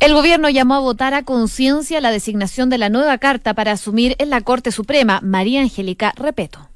El 0.00 0.14
gobierno 0.14 0.48
llamó 0.48 0.74
a 0.74 0.80
votar 0.80 1.12
a 1.14 1.24
conciencia 1.24 2.00
la 2.00 2.12
designación 2.12 2.70
de 2.70 2.78
la 2.78 2.88
nueva 2.88 3.18
carta 3.18 3.54
para 3.54 3.72
asumir 3.72 4.14
en 4.18 4.30
la 4.30 4.40
Corte 4.42 4.70
Suprema, 4.70 5.20
María 5.24 5.60
Angélica 5.60 6.12
Repeto. 6.16 6.68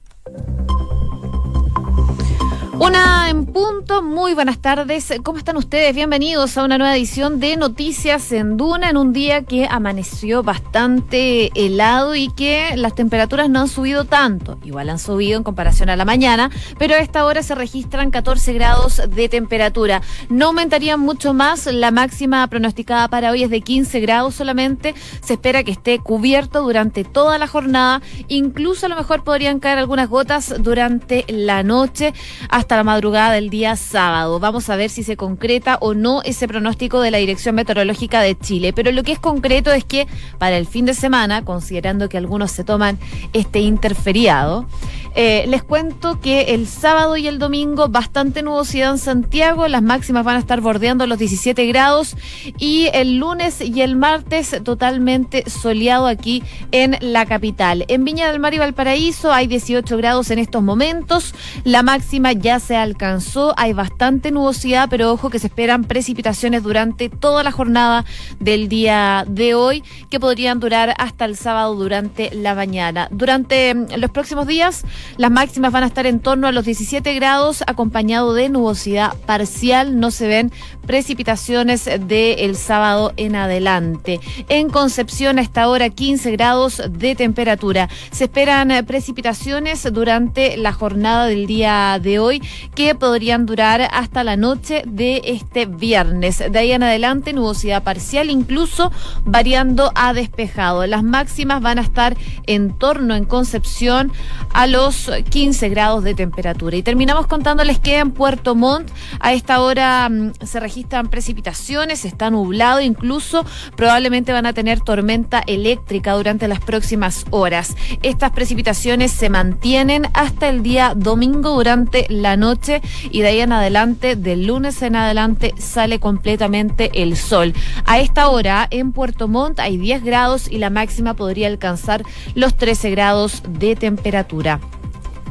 Una 2.83 3.31
en 3.31 3.47
punto, 3.47 4.03
muy 4.03 4.34
buenas 4.34 4.58
tardes. 4.58 5.15
¿Cómo 5.23 5.39
están 5.39 5.57
ustedes? 5.57 5.94
Bienvenidos 5.94 6.58
a 6.58 6.65
una 6.65 6.79
nueva 6.79 6.97
edición 6.97 7.39
de 7.39 7.57
Noticias 7.57 8.32
en 8.32 8.57
Duna 8.57 8.91
en 8.91 8.96
un 8.96 9.12
día 9.12 9.45
que 9.45 9.69
amaneció 9.71 10.43
bastante 10.43 11.53
helado 11.55 12.17
y 12.17 12.29
que 12.32 12.75
las 12.75 12.96
temperaturas 12.96 13.49
no 13.49 13.61
han 13.61 13.68
subido 13.68 14.05
tanto. 14.05 14.59
Igual 14.64 14.91
han 14.91 14.99
subido 14.99 15.39
en 15.39 15.45
comparación 15.45 15.91
a 15.91 15.96
la 15.96 16.05
mañana, 16.05 16.50
pero 16.77 16.96
a 16.96 16.99
esta 16.99 17.25
hora 17.25 17.45
se 17.45 17.55
registran 17.55 18.11
14 18.11 18.53
grados 18.53 19.01
de 19.09 19.29
temperatura. 19.29 20.03
No 20.29 20.46
aumentarían 20.46 20.99
mucho 20.99 21.35
más. 21.35 21.67
La 21.67 21.93
máxima 21.93 22.45
pronosticada 22.49 23.07
para 23.07 23.30
hoy 23.30 23.45
es 23.45 23.51
de 23.51 23.61
15 23.61 24.01
grados 24.01 24.35
solamente. 24.35 24.96
Se 25.21 25.35
espera 25.35 25.63
que 25.63 25.71
esté 25.71 26.00
cubierto 26.00 26.63
durante 26.63 27.05
toda 27.05 27.39
la 27.39 27.46
jornada. 27.46 28.03
Incluso 28.27 28.86
a 28.86 28.89
lo 28.89 28.96
mejor 28.96 29.22
podrían 29.22 29.61
caer 29.61 29.79
algunas 29.79 30.08
gotas 30.08 30.53
durante 30.58 31.25
la 31.29 31.63
noche 31.63 32.12
hasta 32.48 32.71
la 32.76 32.84
madrugada 32.84 33.32
del 33.32 33.50
día 33.50 33.76
sábado. 33.76 34.38
Vamos 34.40 34.68
a 34.70 34.76
ver 34.76 34.90
si 34.90 35.02
se 35.02 35.16
concreta 35.16 35.78
o 35.80 35.94
no 35.94 36.22
ese 36.22 36.48
pronóstico 36.48 37.00
de 37.00 37.10
la 37.10 37.18
Dirección 37.18 37.54
Meteorológica 37.54 38.20
de 38.20 38.38
Chile. 38.38 38.72
Pero 38.72 38.92
lo 38.92 39.02
que 39.02 39.12
es 39.12 39.18
concreto 39.18 39.72
es 39.72 39.84
que 39.84 40.06
para 40.38 40.56
el 40.56 40.66
fin 40.66 40.86
de 40.86 40.94
semana, 40.94 41.44
considerando 41.44 42.08
que 42.08 42.18
algunos 42.18 42.50
se 42.50 42.64
toman 42.64 42.98
este 43.32 43.60
interferiado, 43.60 44.66
eh, 45.14 45.44
les 45.46 45.62
cuento 45.62 46.20
que 46.20 46.54
el 46.54 46.66
sábado 46.66 47.18
y 47.18 47.27
el 47.27 47.38
domingo 47.38 47.88
bastante 47.88 48.42
nubosidad 48.42 48.92
en 48.92 48.98
Santiago, 48.98 49.68
las 49.68 49.82
máximas 49.82 50.24
van 50.24 50.36
a 50.36 50.38
estar 50.38 50.62
bordeando 50.62 51.06
los 51.06 51.18
17 51.18 51.66
grados 51.66 52.16
y 52.58 52.88
el 52.94 53.18
lunes 53.18 53.60
y 53.60 53.82
el 53.82 53.94
martes 53.96 54.56
totalmente 54.64 55.48
soleado 55.50 56.06
aquí 56.06 56.42
en 56.70 56.97
la 57.00 57.27
capital. 57.27 57.84
En 57.88 58.04
Viña 58.04 58.30
del 58.30 58.41
Mar 58.41 58.54
y 58.54 58.58
Valparaíso 58.58 59.32
hay 59.32 59.47
18 59.47 59.97
grados 59.98 60.30
en 60.30 60.38
estos 60.38 60.62
momentos, 60.62 61.34
la 61.64 61.82
máxima 61.82 62.32
ya 62.32 62.58
se 62.62 62.77
alcanzó, 62.77 63.55
hay 63.56 63.72
bastante 63.72 64.30
nubosidad, 64.30 64.88
pero 64.88 65.12
ojo 65.12 65.30
que 65.30 65.38
se 65.38 65.48
esperan 65.48 65.84
precipitaciones 65.84 66.62
durante 66.62 67.08
toda 67.08 67.42
la 67.42 67.52
jornada 67.52 68.04
del 68.38 68.69
día 68.69 69.24
de 69.28 69.54
hoy 69.54 69.82
que 70.10 70.20
podrían 70.20 70.60
durar 70.60 70.94
hasta 70.98 71.24
el 71.24 71.36
sábado 71.36 71.74
durante 71.74 72.34
la 72.34 72.54
mañana. 72.54 73.08
Durante 73.10 73.74
mm, 73.74 73.86
los 73.96 74.10
próximos 74.10 74.46
días 74.46 74.84
las 75.16 75.30
máximas 75.30 75.72
van 75.72 75.84
a 75.84 75.86
estar 75.86 76.06
en 76.06 76.20
torno 76.20 76.46
a 76.46 76.52
los 76.52 76.64
17 76.64 77.14
grados, 77.14 77.62
acompañado 77.66 78.34
de 78.34 78.48
nubosidad 78.48 79.14
parcial. 79.26 79.98
No 79.98 80.10
se 80.10 80.28
ven 80.28 80.52
precipitaciones 80.86 81.88
del 82.06 82.56
sábado 82.56 83.12
en 83.16 83.36
adelante. 83.36 84.20
En 84.48 84.69
Concepción, 84.70 85.38
a 85.38 85.42
esta 85.42 85.69
hora, 85.69 85.91
15 85.91 86.30
grados 86.32 86.82
de 86.91 87.14
temperatura. 87.14 87.88
Se 88.10 88.24
esperan 88.24 88.70
eh, 88.70 88.84
precipitaciones 88.84 89.86
durante 89.92 90.56
la 90.56 90.72
jornada 90.72 91.26
del 91.26 91.47
día 91.47 91.98
de 92.02 92.19
hoy, 92.19 92.41
que 92.74 92.94
podrían 92.94 93.46
durar 93.46 93.82
hasta 93.92 94.24
la 94.24 94.36
noche 94.36 94.82
de 94.86 95.22
este 95.24 95.66
viernes. 95.66 96.38
De 96.38 96.58
ahí 96.58 96.72
en 96.72 96.82
adelante, 96.82 97.32
nubosidad 97.32 97.82
parcial, 97.82 98.30
incluso 98.30 98.92
variando 99.24 99.92
a 99.94 100.12
despejado. 100.12 100.86
Las 100.86 101.02
máximas 101.02 101.60
van 101.60 101.78
a 101.78 101.82
estar 101.82 102.16
en 102.46 102.76
torno 102.78 103.14
en 103.14 103.24
Concepción 103.24 104.12
a 104.52 104.66
los 104.66 105.10
15 105.30 105.68
grados 105.68 106.04
de 106.04 106.14
temperatura. 106.14 106.76
Y 106.76 106.82
terminamos 106.82 107.26
contándoles 107.26 107.78
que 107.78 107.98
en 107.98 108.10
Puerto 108.10 108.54
Montt 108.54 108.90
a 109.20 109.32
esta 109.32 109.60
hora 109.60 110.08
mm, 110.08 110.32
se 110.44 110.60
registran 110.60 111.08
precipitaciones, 111.08 112.04
está 112.04 112.30
nublado, 112.30 112.80
incluso 112.80 113.44
probablemente 113.76 114.32
van 114.32 114.46
a 114.46 114.52
tener 114.52 114.80
tormenta 114.80 115.42
eléctrica 115.46 116.12
durante 116.12 116.48
las 116.48 116.60
próximas 116.60 117.24
horas. 117.30 117.76
Estas 118.02 118.30
precipitaciones 118.32 119.12
se 119.12 119.30
mantienen 119.30 120.08
hasta 120.14 120.48
el 120.48 120.62
día 120.62 120.94
domingo 120.97 121.50
durante 121.50 122.06
la 122.08 122.31
noche 122.37 122.82
y 123.10 123.22
de 123.22 123.28
ahí 123.28 123.41
en 123.41 123.53
adelante, 123.53 124.16
del 124.16 124.47
lunes 124.47 124.82
en 124.82 124.97
adelante, 124.97 125.54
sale 125.59 126.00
completamente 126.00 126.91
el 126.94 127.16
sol. 127.16 127.54
A 127.84 128.00
esta 128.00 128.28
hora 128.28 128.66
en 128.70 128.93
Puerto 128.93 129.28
Montt 129.28 129.60
hay 129.60 129.76
10 129.76 130.04
grados 130.04 130.50
y 130.50 130.59
la 130.59 130.70
máxima 130.70 131.15
podría 131.15 131.48
alcanzar 131.48 132.04
los 132.34 132.56
13 132.56 132.91
grados 132.91 133.43
de 133.48 133.76
temperatura. 133.76 134.60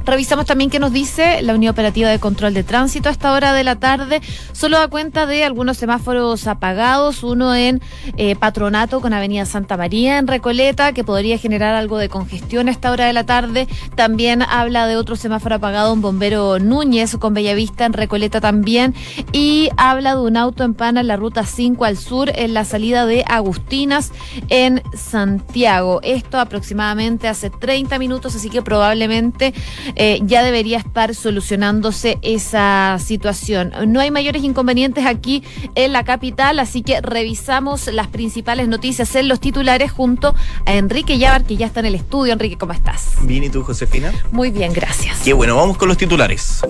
Revisamos 0.05 0.45
también 0.45 0.69
qué 0.69 0.79
nos 0.79 0.91
dice 0.91 1.41
la 1.43 1.53
Unión 1.53 1.71
Operativa 1.71 2.09
de 2.09 2.19
Control 2.19 2.53
de 2.53 2.63
Tránsito 2.63 3.09
a 3.09 3.11
esta 3.11 3.33
hora 3.33 3.53
de 3.53 3.63
la 3.63 3.75
tarde. 3.75 4.21
Solo 4.51 4.79
da 4.79 4.87
cuenta 4.87 5.25
de 5.25 5.43
algunos 5.43 5.77
semáforos 5.77 6.47
apagados, 6.47 7.23
uno 7.23 7.53
en 7.53 7.81
eh, 8.17 8.35
Patronato 8.35 8.99
con 8.99 9.13
Avenida 9.13 9.45
Santa 9.45 9.77
María 9.77 10.17
en 10.17 10.27
Recoleta, 10.27 10.93
que 10.93 11.03
podría 11.03 11.37
generar 11.37 11.75
algo 11.75 11.97
de 11.97 12.09
congestión 12.09 12.67
a 12.67 12.71
esta 12.71 12.91
hora 12.91 13.05
de 13.05 13.13
la 13.13 13.25
tarde. 13.25 13.67
También 13.95 14.41
habla 14.41 14.87
de 14.87 14.95
otro 14.95 15.15
semáforo 15.15 15.55
apagado 15.55 15.93
en 15.93 16.01
Bombero 16.01 16.57
Núñez 16.59 17.15
con 17.17 17.33
Bellavista 17.33 17.85
en 17.85 17.93
Recoleta 17.93 18.41
también. 18.41 18.95
Y 19.31 19.69
habla 19.77 20.15
de 20.15 20.21
un 20.21 20.35
auto 20.35 20.63
en 20.63 20.73
pana 20.73 21.01
en 21.01 21.07
la 21.07 21.15
ruta 21.15 21.45
5 21.45 21.85
al 21.85 21.97
sur 21.97 22.31
en 22.33 22.53
la 22.53 22.65
salida 22.65 23.05
de 23.05 23.23
Agustinas 23.27 24.11
en 24.49 24.81
Santiago. 24.95 25.99
Esto 26.01 26.39
aproximadamente 26.39 27.27
hace 27.27 27.49
30 27.49 27.99
minutos, 27.99 28.35
así 28.35 28.49
que 28.49 28.61
probablemente 28.61 29.53
eh, 29.95 30.19
ya 30.23 30.43
debería 30.43 30.77
estar 30.77 31.15
solucionándose 31.15 32.17
esa 32.21 32.97
situación. 32.99 33.71
No 33.87 33.99
hay 33.99 34.11
mayores 34.11 34.43
inconvenientes 34.43 35.05
aquí 35.05 35.43
en 35.75 35.93
la 35.93 36.03
capital, 36.03 36.59
así 36.59 36.81
que 36.81 37.01
revisamos 37.01 37.87
las 37.87 38.07
principales 38.07 38.67
noticias 38.67 39.15
en 39.15 39.27
los 39.27 39.39
titulares 39.39 39.91
junto 39.91 40.35
a 40.65 40.73
Enrique 40.73 41.17
Yavar, 41.17 41.43
que 41.43 41.57
ya 41.57 41.65
está 41.65 41.79
en 41.81 41.87
el 41.87 41.95
estudio. 41.95 42.33
Enrique, 42.33 42.57
¿cómo 42.57 42.73
estás? 42.73 43.13
Bien, 43.23 43.43
¿y 43.43 43.49
tú, 43.49 43.63
Josefina? 43.63 44.11
Muy 44.31 44.51
bien, 44.51 44.73
gracias. 44.73 45.19
Qué 45.23 45.33
bueno, 45.33 45.55
vamos 45.55 45.77
con 45.77 45.87
los 45.87 45.97
titulares. 45.97 46.61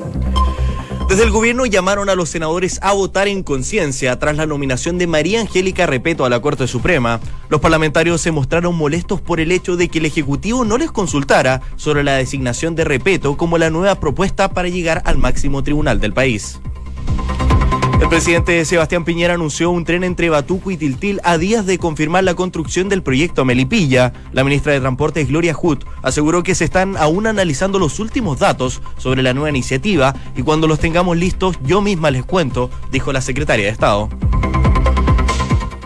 Desde 1.11 1.25
el 1.25 1.31
gobierno 1.31 1.65
llamaron 1.65 2.07
a 2.07 2.15
los 2.15 2.29
senadores 2.29 2.79
a 2.81 2.93
votar 2.93 3.27
en 3.27 3.43
conciencia 3.43 4.17
tras 4.17 4.37
la 4.37 4.45
nominación 4.45 4.97
de 4.97 5.07
María 5.07 5.41
Angélica 5.41 5.85
Repeto 5.85 6.23
a 6.23 6.29
la 6.29 6.39
Corte 6.39 6.67
Suprema. 6.67 7.19
Los 7.49 7.59
parlamentarios 7.59 8.21
se 8.21 8.31
mostraron 8.31 8.77
molestos 8.77 9.19
por 9.19 9.41
el 9.41 9.51
hecho 9.51 9.75
de 9.75 9.89
que 9.89 9.99
el 9.99 10.05
Ejecutivo 10.05 10.63
no 10.63 10.77
les 10.77 10.89
consultara 10.89 11.63
sobre 11.75 12.05
la 12.05 12.13
designación 12.13 12.75
de 12.75 12.85
Repeto 12.85 13.35
como 13.35 13.57
la 13.57 13.69
nueva 13.69 13.99
propuesta 13.99 14.53
para 14.53 14.69
llegar 14.69 15.01
al 15.03 15.17
máximo 15.17 15.63
tribunal 15.63 15.99
del 15.99 16.13
país. 16.13 16.61
El 18.01 18.09
presidente 18.09 18.65
Sebastián 18.65 19.05
Piñera 19.05 19.35
anunció 19.35 19.69
un 19.69 19.85
tren 19.85 20.03
entre 20.03 20.31
Batuco 20.31 20.71
y 20.71 20.75
Tiltil 20.75 21.21
a 21.23 21.37
días 21.37 21.67
de 21.67 21.77
confirmar 21.77 22.23
la 22.23 22.33
construcción 22.33 22.89
del 22.89 23.03
proyecto 23.03 23.45
Melipilla. 23.45 24.11
La 24.33 24.43
ministra 24.43 24.73
de 24.73 24.79
Transportes, 24.79 25.27
Gloria 25.27 25.53
Hood, 25.53 25.83
aseguró 26.01 26.41
que 26.41 26.55
se 26.55 26.65
están 26.65 26.97
aún 26.97 27.27
analizando 27.27 27.77
los 27.77 27.99
últimos 27.99 28.39
datos 28.39 28.81
sobre 28.97 29.21
la 29.21 29.35
nueva 29.35 29.51
iniciativa 29.51 30.15
y 30.35 30.41
cuando 30.41 30.67
los 30.67 30.79
tengamos 30.79 31.15
listos 31.15 31.59
yo 31.63 31.79
misma 31.81 32.09
les 32.09 32.25
cuento, 32.25 32.71
dijo 32.91 33.13
la 33.13 33.21
secretaria 33.21 33.65
de 33.65 33.71
Estado. 33.71 34.09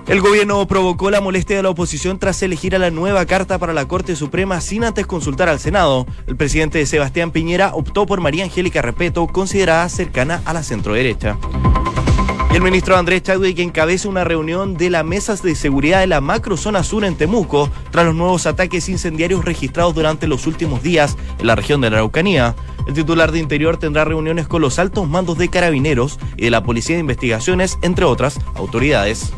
El 0.07 0.21
gobierno 0.21 0.65
provocó 0.67 1.11
la 1.11 1.19
molestia 1.19 1.57
de 1.57 1.63
la 1.63 1.69
oposición 1.69 2.17
tras 2.17 2.41
elegir 2.41 2.75
a 2.75 2.79
la 2.79 2.91
nueva 2.91 3.25
carta 3.25 3.57
para 3.57 3.73
la 3.73 3.89
Corte 3.89 4.15
Suprema 4.15 4.61
sin 4.61 4.85
antes 4.85 5.05
consultar 5.05 5.49
al 5.49 5.59
Senado. 5.59 6.07
El 6.27 6.37
presidente 6.37 6.85
Sebastián 6.85 7.31
Piñera 7.31 7.75
optó 7.75 8.05
por 8.05 8.21
María 8.21 8.45
Angélica 8.45 8.81
Repeto, 8.81 9.27
considerada 9.27 9.89
cercana 9.89 10.41
a 10.45 10.53
la 10.53 10.63
centroderecha 10.63 11.37
el 12.55 12.61
ministro 12.61 12.95
Andrés 12.95 13.21
Chadwick 13.21 13.59
encabeza 13.59 14.07
una 14.07 14.23
reunión 14.23 14.77
de 14.77 14.89
las 14.89 15.03
mesas 15.03 15.43
de 15.43 15.55
seguridad 15.55 15.99
de 15.99 16.07
la 16.07 16.21
macrozona 16.21 16.83
sur 16.83 17.03
en 17.03 17.17
Temuco 17.17 17.69
tras 17.91 18.05
los 18.05 18.16
nuevos 18.16 18.45
ataques 18.45 18.88
incendiarios 18.88 19.43
registrados 19.43 19.93
durante 19.93 20.25
los 20.25 20.47
últimos 20.47 20.81
días 20.81 21.17
en 21.38 21.47
la 21.47 21.55
región 21.55 21.81
de 21.81 21.89
la 21.89 21.97
Araucanía. 21.97 22.55
El 22.88 22.94
titular 22.94 23.33
de 23.33 23.39
Interior 23.39 23.75
tendrá 23.75 24.05
reuniones 24.05 24.47
con 24.47 24.61
los 24.61 24.79
altos 24.79 25.09
mandos 25.09 25.38
de 25.38 25.49
carabineros 25.49 26.17
y 26.38 26.44
de 26.44 26.51
la 26.51 26.63
Policía 26.63 26.95
de 26.95 27.01
Investigaciones, 27.01 27.77
entre 27.81 28.05
otras 28.05 28.39
autoridades. 28.55 29.33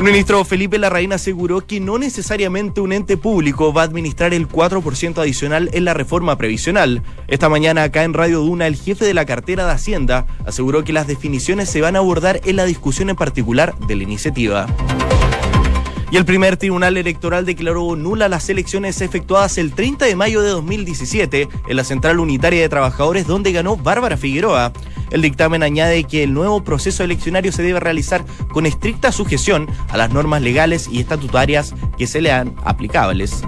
El 0.00 0.06
ministro 0.06 0.42
Felipe 0.46 0.78
Larraín 0.78 1.12
aseguró 1.12 1.60
que 1.60 1.78
no 1.78 1.98
necesariamente 1.98 2.80
un 2.80 2.94
ente 2.94 3.18
público 3.18 3.74
va 3.74 3.82
a 3.82 3.84
administrar 3.84 4.32
el 4.32 4.48
4% 4.48 5.18
adicional 5.18 5.68
en 5.74 5.84
la 5.84 5.92
reforma 5.92 6.38
previsional. 6.38 7.02
Esta 7.28 7.50
mañana 7.50 7.82
acá 7.82 8.04
en 8.04 8.14
Radio 8.14 8.40
Duna, 8.40 8.66
el 8.66 8.76
jefe 8.76 9.04
de 9.04 9.12
la 9.12 9.26
cartera 9.26 9.66
de 9.66 9.72
Hacienda 9.72 10.26
aseguró 10.46 10.84
que 10.84 10.94
las 10.94 11.06
definiciones 11.06 11.68
se 11.68 11.82
van 11.82 11.96
a 11.96 11.98
abordar 11.98 12.40
en 12.46 12.56
la 12.56 12.64
discusión 12.64 13.10
en 13.10 13.16
particular 13.16 13.76
de 13.80 13.96
la 13.96 14.04
iniciativa. 14.04 14.66
Y 16.10 16.16
el 16.16 16.24
primer 16.24 16.56
tribunal 16.56 16.96
electoral 16.96 17.44
declaró 17.44 17.94
nula 17.94 18.30
las 18.30 18.48
elecciones 18.48 19.02
efectuadas 19.02 19.58
el 19.58 19.74
30 19.74 20.06
de 20.06 20.16
mayo 20.16 20.40
de 20.40 20.48
2017 20.48 21.46
en 21.68 21.76
la 21.76 21.84
Central 21.84 22.20
Unitaria 22.20 22.62
de 22.62 22.68
Trabajadores 22.70 23.26
donde 23.26 23.52
ganó 23.52 23.76
Bárbara 23.76 24.16
Figueroa. 24.16 24.72
El 25.10 25.22
dictamen 25.22 25.62
añade 25.62 26.04
que 26.04 26.22
el 26.22 26.32
nuevo 26.32 26.62
proceso 26.62 27.02
eleccionario 27.04 27.52
se 27.52 27.62
debe 27.62 27.80
realizar 27.80 28.24
con 28.52 28.66
estricta 28.66 29.12
sujeción 29.12 29.68
a 29.88 29.96
las 29.96 30.10
normas 30.12 30.42
legales 30.42 30.88
y 30.90 31.00
estatutarias 31.00 31.74
que 31.98 32.06
se 32.06 32.20
le 32.20 32.32
han 32.32 32.54
aplicables. 32.64 33.42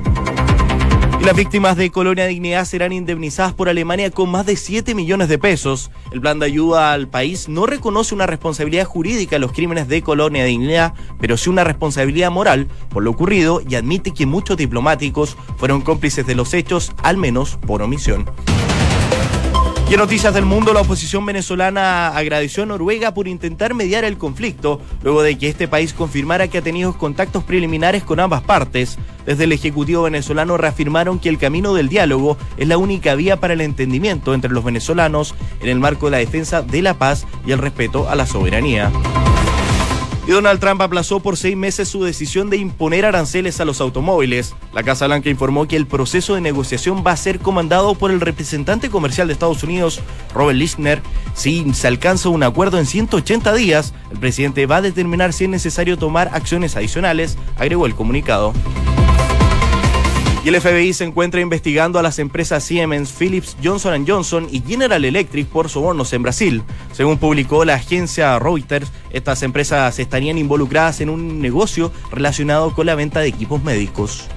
Las 1.24 1.36
víctimas 1.36 1.76
de 1.76 1.90
Colonia 1.90 2.26
Dignidad 2.26 2.64
serán 2.64 2.92
indemnizadas 2.92 3.52
por 3.52 3.68
Alemania 3.68 4.10
con 4.10 4.28
más 4.28 4.44
de 4.44 4.56
7 4.56 4.92
millones 4.96 5.28
de 5.28 5.38
pesos. 5.38 5.92
El 6.10 6.20
plan 6.20 6.40
de 6.40 6.46
ayuda 6.46 6.92
al 6.92 7.06
país 7.06 7.48
no 7.48 7.64
reconoce 7.64 8.12
una 8.12 8.26
responsabilidad 8.26 8.86
jurídica 8.86 9.36
en 9.36 9.42
los 9.42 9.52
crímenes 9.52 9.86
de 9.86 10.02
Colonia 10.02 10.44
Dignidad, 10.44 10.94
pero 11.20 11.36
sí 11.36 11.48
una 11.48 11.62
responsabilidad 11.62 12.32
moral 12.32 12.66
por 12.90 13.04
lo 13.04 13.12
ocurrido 13.12 13.62
y 13.66 13.76
admite 13.76 14.10
que 14.10 14.26
muchos 14.26 14.56
diplomáticos 14.56 15.36
fueron 15.58 15.82
cómplices 15.82 16.26
de 16.26 16.34
los 16.34 16.54
hechos, 16.54 16.90
al 17.04 17.18
menos 17.18 17.56
por 17.56 17.82
omisión. 17.82 18.26
Y 19.88 19.94
en 19.94 20.00
noticias 20.00 20.32
del 20.32 20.46
mundo, 20.46 20.72
la 20.72 20.80
oposición 20.80 21.26
venezolana 21.26 22.08
agradeció 22.08 22.62
a 22.62 22.66
Noruega 22.66 23.12
por 23.12 23.28
intentar 23.28 23.74
mediar 23.74 24.04
el 24.04 24.16
conflicto, 24.16 24.80
luego 25.02 25.22
de 25.22 25.36
que 25.36 25.48
este 25.48 25.68
país 25.68 25.92
confirmara 25.92 26.48
que 26.48 26.58
ha 26.58 26.62
tenido 26.62 26.96
contactos 26.96 27.44
preliminares 27.44 28.02
con 28.02 28.18
ambas 28.18 28.42
partes. 28.42 28.98
Desde 29.26 29.44
el 29.44 29.52
Ejecutivo 29.52 30.04
venezolano 30.04 30.56
reafirmaron 30.56 31.18
que 31.18 31.28
el 31.28 31.38
camino 31.38 31.74
del 31.74 31.88
diálogo 31.88 32.38
es 32.56 32.68
la 32.68 32.78
única 32.78 33.14
vía 33.14 33.38
para 33.38 33.52
el 33.52 33.60
entendimiento 33.60 34.32
entre 34.32 34.50
los 34.50 34.64
venezolanos 34.64 35.34
en 35.60 35.68
el 35.68 35.78
marco 35.78 36.06
de 36.06 36.12
la 36.12 36.18
defensa 36.18 36.62
de 36.62 36.80
la 36.80 36.94
paz 36.94 37.26
y 37.46 37.52
el 37.52 37.58
respeto 37.58 38.08
a 38.08 38.14
la 38.14 38.26
soberanía. 38.26 38.90
Y 40.26 40.30
Donald 40.30 40.60
Trump 40.60 40.80
aplazó 40.80 41.18
por 41.18 41.36
seis 41.36 41.56
meses 41.56 41.88
su 41.88 42.04
decisión 42.04 42.48
de 42.48 42.56
imponer 42.56 43.04
aranceles 43.04 43.60
a 43.60 43.64
los 43.64 43.80
automóviles. 43.80 44.54
La 44.72 44.84
Casa 44.84 45.06
Blanca 45.06 45.28
informó 45.30 45.66
que 45.66 45.74
el 45.74 45.88
proceso 45.88 46.36
de 46.36 46.40
negociación 46.40 47.02
va 47.04 47.10
a 47.10 47.16
ser 47.16 47.40
comandado 47.40 47.96
por 47.96 48.12
el 48.12 48.20
representante 48.20 48.88
comercial 48.88 49.26
de 49.26 49.32
Estados 49.32 49.64
Unidos, 49.64 50.00
Robert 50.32 50.56
Lichner. 50.56 51.02
Si 51.34 51.74
se 51.74 51.88
alcanza 51.88 52.28
un 52.28 52.44
acuerdo 52.44 52.78
en 52.78 52.86
180 52.86 53.52
días, 53.54 53.94
el 54.12 54.18
presidente 54.18 54.66
va 54.66 54.76
a 54.76 54.82
determinar 54.82 55.32
si 55.32 55.44
es 55.44 55.50
necesario 55.50 55.98
tomar 55.98 56.30
acciones 56.32 56.76
adicionales, 56.76 57.36
agregó 57.56 57.86
el 57.86 57.96
comunicado. 57.96 58.52
Y 60.44 60.48
el 60.48 60.60
FBI 60.60 60.92
se 60.92 61.04
encuentra 61.04 61.40
investigando 61.40 62.00
a 62.00 62.02
las 62.02 62.18
empresas 62.18 62.64
Siemens, 62.64 63.12
Philips, 63.16 63.56
Johnson 63.62 64.04
Johnson 64.04 64.48
y 64.50 64.60
General 64.60 65.04
Electric 65.04 65.46
por 65.46 65.68
sobornos 65.68 66.12
en 66.12 66.22
Brasil. 66.22 66.64
Según 66.90 67.18
publicó 67.18 67.64
la 67.64 67.74
agencia 67.74 68.36
Reuters, 68.40 68.90
estas 69.12 69.44
empresas 69.44 70.00
estarían 70.00 70.38
involucradas 70.38 71.00
en 71.00 71.10
un 71.10 71.40
negocio 71.40 71.92
relacionado 72.10 72.74
con 72.74 72.86
la 72.86 72.96
venta 72.96 73.20
de 73.20 73.28
equipos 73.28 73.62
médicos. 73.62 74.28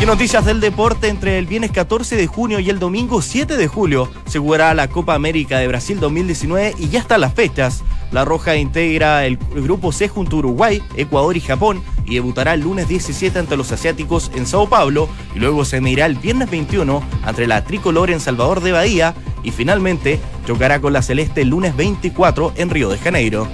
Y 0.00 0.06
noticias 0.06 0.44
del 0.44 0.60
deporte, 0.60 1.08
entre 1.08 1.38
el 1.38 1.46
viernes 1.46 1.72
14 1.72 2.14
de 2.14 2.28
junio 2.28 2.60
y 2.60 2.70
el 2.70 2.78
domingo 2.78 3.20
7 3.20 3.56
de 3.56 3.66
julio 3.66 4.08
se 4.26 4.38
jugará 4.38 4.72
la 4.72 4.88
Copa 4.88 5.14
América 5.14 5.58
de 5.58 5.66
Brasil 5.66 5.98
2019 5.98 6.76
y 6.78 6.88
ya 6.88 7.00
están 7.00 7.20
las 7.20 7.34
fechas. 7.34 7.82
La 8.12 8.24
Roja 8.24 8.54
integra 8.54 9.26
el 9.26 9.36
grupo 9.36 9.90
C 9.90 10.06
junto 10.06 10.36
a 10.36 10.38
Uruguay, 10.38 10.80
Ecuador 10.94 11.36
y 11.36 11.40
Japón 11.40 11.82
y 12.06 12.14
debutará 12.14 12.54
el 12.54 12.60
lunes 12.60 12.86
17 12.86 13.40
ante 13.40 13.56
los 13.56 13.72
asiáticos 13.72 14.30
en 14.36 14.46
Sao 14.46 14.68
Paulo 14.68 15.08
y 15.34 15.40
luego 15.40 15.64
se 15.64 15.80
medirá 15.80 16.06
el 16.06 16.14
viernes 16.14 16.48
21 16.48 17.02
ante 17.24 17.48
la 17.48 17.64
tricolor 17.64 18.10
en 18.10 18.20
Salvador 18.20 18.60
de 18.60 18.72
Bahía 18.72 19.14
y 19.42 19.50
finalmente 19.50 20.20
chocará 20.46 20.80
con 20.80 20.92
la 20.92 21.02
celeste 21.02 21.42
el 21.42 21.48
lunes 21.48 21.76
24 21.76 22.52
en 22.56 22.70
Río 22.70 22.88
de 22.88 22.98
Janeiro. 22.98 23.48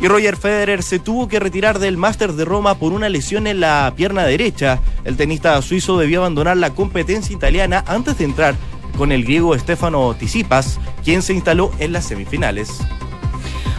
Y 0.00 0.08
Roger 0.08 0.36
Federer 0.36 0.82
se 0.82 0.98
tuvo 0.98 1.26
que 1.26 1.40
retirar 1.40 1.78
del 1.78 1.96
Máster 1.96 2.34
de 2.34 2.44
Roma 2.44 2.74
por 2.74 2.92
una 2.92 3.08
lesión 3.08 3.46
en 3.46 3.60
la 3.60 3.92
pierna 3.96 4.24
derecha. 4.24 4.80
El 5.04 5.16
tenista 5.16 5.60
suizo 5.62 5.98
debió 5.98 6.20
abandonar 6.20 6.56
la 6.58 6.70
competencia 6.70 7.34
italiana 7.34 7.82
antes 7.86 8.18
de 8.18 8.24
entrar 8.24 8.54
con 8.98 9.12
el 9.12 9.24
griego 9.24 9.58
Stefano 9.58 10.14
Tsitsipas, 10.14 10.78
quien 11.02 11.22
se 11.22 11.32
instaló 11.32 11.70
en 11.78 11.92
las 11.92 12.04
semifinales. 12.04 12.78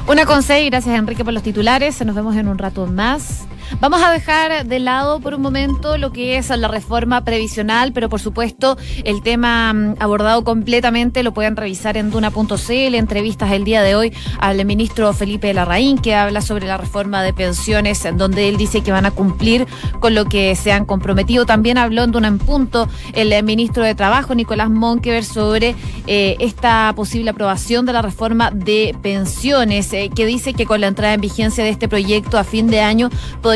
Una 0.08 0.26
con 0.26 0.42
seis, 0.42 0.70
gracias 0.70 0.98
Enrique 0.98 1.24
por 1.24 1.34
los 1.34 1.44
titulares. 1.44 2.04
Nos 2.06 2.16
vemos 2.16 2.36
en 2.36 2.48
un 2.48 2.58
rato 2.58 2.88
más. 2.88 3.46
Vamos 3.80 4.02
a 4.02 4.12
dejar 4.12 4.66
de 4.66 4.80
lado 4.80 5.20
por 5.20 5.36
un 5.36 5.42
momento 5.42 5.98
lo 5.98 6.12
que 6.12 6.38
es 6.38 6.50
la 6.50 6.68
reforma 6.68 7.24
previsional, 7.24 7.94
pero 7.94 8.10
por 8.10 8.20
supuesto 8.20 8.78
el 9.04 9.22
tema 9.22 9.72
mm, 9.72 9.96
abordado 10.00 10.44
completamente 10.44 11.22
lo 11.22 11.34
pueden 11.34 11.56
revisar 11.56 11.96
en 11.98 12.10
duna.cl, 12.10 12.96
entrevistas 12.96 13.52
el 13.52 13.66
día 13.66 13.84
de 13.84 13.96
hoy 13.96 14.14
al 14.40 14.64
ministro 14.66 15.14
Felipe 15.14 15.54
Larraín 15.54 15.98
que 16.00 16.16
habla 16.16 16.42
sobre 16.42 16.66
la 16.66 16.78
reforma 16.78 17.22
de 17.22 17.34
pensiones, 17.34 18.04
en 18.06 18.18
donde 18.18 18.50
él 18.50 18.58
dice 18.58 18.82
que 18.82 18.92
van 18.92 19.06
a 19.06 19.12
cumplir 19.12 19.68
con 20.00 20.16
lo 20.16 20.26
que 20.26 20.56
se 20.56 20.72
han 20.72 20.86
comprometido. 20.86 21.46
También 21.46 21.78
habló 21.78 22.04
en 22.04 22.12
Duna 22.12 22.30
en 22.30 22.40
Punto 22.40 22.88
el 23.14 23.44
ministro 23.44 23.84
de 23.84 23.96
Trabajo, 23.96 24.34
Nicolás 24.34 24.70
Monkever, 24.70 25.24
sobre 25.24 25.76
eh, 26.08 26.36
esta 26.40 26.92
posible 26.96 27.30
aprobación 27.30 27.86
de 27.86 27.94
la 27.94 28.02
reforma 28.02 28.50
de 28.52 28.96
pensiones, 29.02 29.94
eh, 29.94 30.10
que 30.14 30.26
dice 30.26 30.54
que 30.54 30.66
con 30.66 30.82
la 30.82 30.88
entrada 30.88 31.14
en 31.14 31.22
vigencia 31.22 31.64
de 31.64 31.70
este 31.70 31.88
proyecto 31.88 32.38
a 32.38 32.44
fin 32.44 32.68
de 32.68 32.82
año 32.82 33.10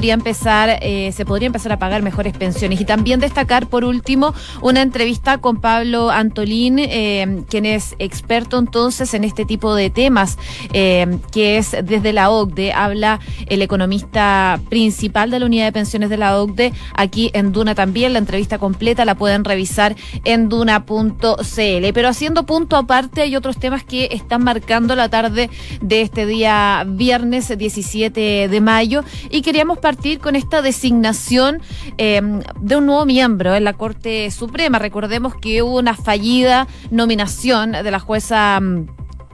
empezar, 0.09 0.80
eh, 0.81 1.12
se 1.15 1.25
podría 1.25 1.48
empezar 1.48 1.71
a 1.71 1.80
pagar 1.80 2.01
mejores 2.01 2.36
pensiones. 2.36 2.81
Y 2.81 2.86
también 2.86 3.19
destacar, 3.19 3.68
por 3.68 3.86
último, 3.86 4.33
una 4.62 4.81
entrevista 4.81 5.38
con 5.38 5.62
Pablo 5.62 6.09
Antolín, 6.09 6.80
eh, 6.80 7.44
quien 7.50 7.65
es 7.65 7.95
experto 8.00 8.57
entonces 8.57 9.13
en 9.13 9.24
este 9.24 9.45
tipo 9.45 9.75
de 9.75 9.89
temas, 9.89 10.38
eh, 10.74 11.19
que 11.31 11.57
es 11.57 11.75
desde 11.83 12.13
la 12.13 12.31
OCDE, 12.31 12.74
habla 12.74 13.19
el 13.48 13.62
economista 13.62 14.59
principal 14.69 15.30
de 15.30 15.39
la 15.39 15.45
unidad 15.45 15.65
de 15.65 15.71
pensiones 15.71 16.09
de 16.09 16.18
la 16.18 16.42
OCDE, 16.42 16.74
aquí 16.95 17.30
en 17.33 17.51
Duna 17.51 17.75
también, 17.75 18.13
la 18.13 18.19
entrevista 18.19 18.57
completa 18.57 19.06
la 19.06 19.15
pueden 19.15 19.44
revisar 19.44 19.95
en 20.24 20.50
duna.cl. 20.50 21.94
Pero 21.94 22.07
haciendo 22.07 22.45
punto 22.45 22.75
aparte, 22.75 23.21
hay 23.21 23.36
otros 23.36 23.57
temas 23.57 23.83
que 23.83 24.09
están 24.12 24.44
marcando 24.44 24.95
la 24.95 25.09
tarde 25.09 25.50
de 25.81 26.01
este 26.01 26.25
día 26.25 26.83
viernes 26.88 27.56
17 27.57 28.47
de 28.47 28.62
mayo 28.62 29.04
y 29.30 29.42
queríamos 29.42 29.77
con 30.21 30.35
esta 30.35 30.61
designación 30.61 31.61
em, 31.97 32.41
de 32.59 32.75
un 32.75 32.85
nuevo 32.85 33.05
miembro 33.05 33.55
en 33.55 33.63
la 33.63 33.73
Corte 33.73 34.31
Suprema. 34.31 34.79
Recordemos 34.79 35.35
que 35.35 35.61
hubo 35.61 35.79
una 35.79 35.95
fallida 35.95 36.67
nominación 36.91 37.71
de 37.71 37.91
la 37.91 37.99
jueza 37.99 38.59
mm, 38.61 38.88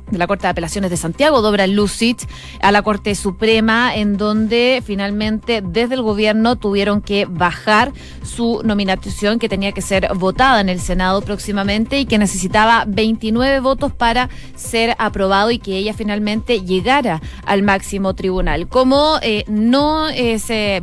de 0.09 0.17
la 0.17 0.27
Corte 0.27 0.43
de 0.43 0.49
Apelaciones 0.49 0.89
de 0.89 0.97
Santiago, 0.97 1.41
Dobra 1.41 1.67
Lucic, 1.67 2.27
a 2.61 2.71
la 2.71 2.81
Corte 2.81 3.15
Suprema, 3.15 3.95
en 3.95 4.17
donde 4.17 4.81
finalmente 4.85 5.61
desde 5.61 5.95
el 5.95 6.01
gobierno 6.01 6.55
tuvieron 6.55 7.01
que 7.01 7.25
bajar 7.25 7.91
su 8.23 8.61
nominación 8.63 9.39
que 9.39 9.49
tenía 9.49 9.71
que 9.71 9.81
ser 9.81 10.09
votada 10.15 10.61
en 10.61 10.69
el 10.69 10.79
Senado 10.79 11.21
próximamente 11.21 11.99
y 11.99 12.05
que 12.05 12.17
necesitaba 12.17 12.85
29 12.87 13.59
votos 13.59 13.91
para 13.93 14.29
ser 14.55 14.95
aprobado 14.99 15.51
y 15.51 15.59
que 15.59 15.77
ella 15.77 15.93
finalmente 15.93 16.61
llegara 16.61 17.21
al 17.45 17.63
máximo 17.63 18.13
tribunal. 18.13 18.67
Como 18.67 19.19
eh, 19.21 19.43
no 19.47 20.09
eh, 20.09 20.39
se 20.39 20.81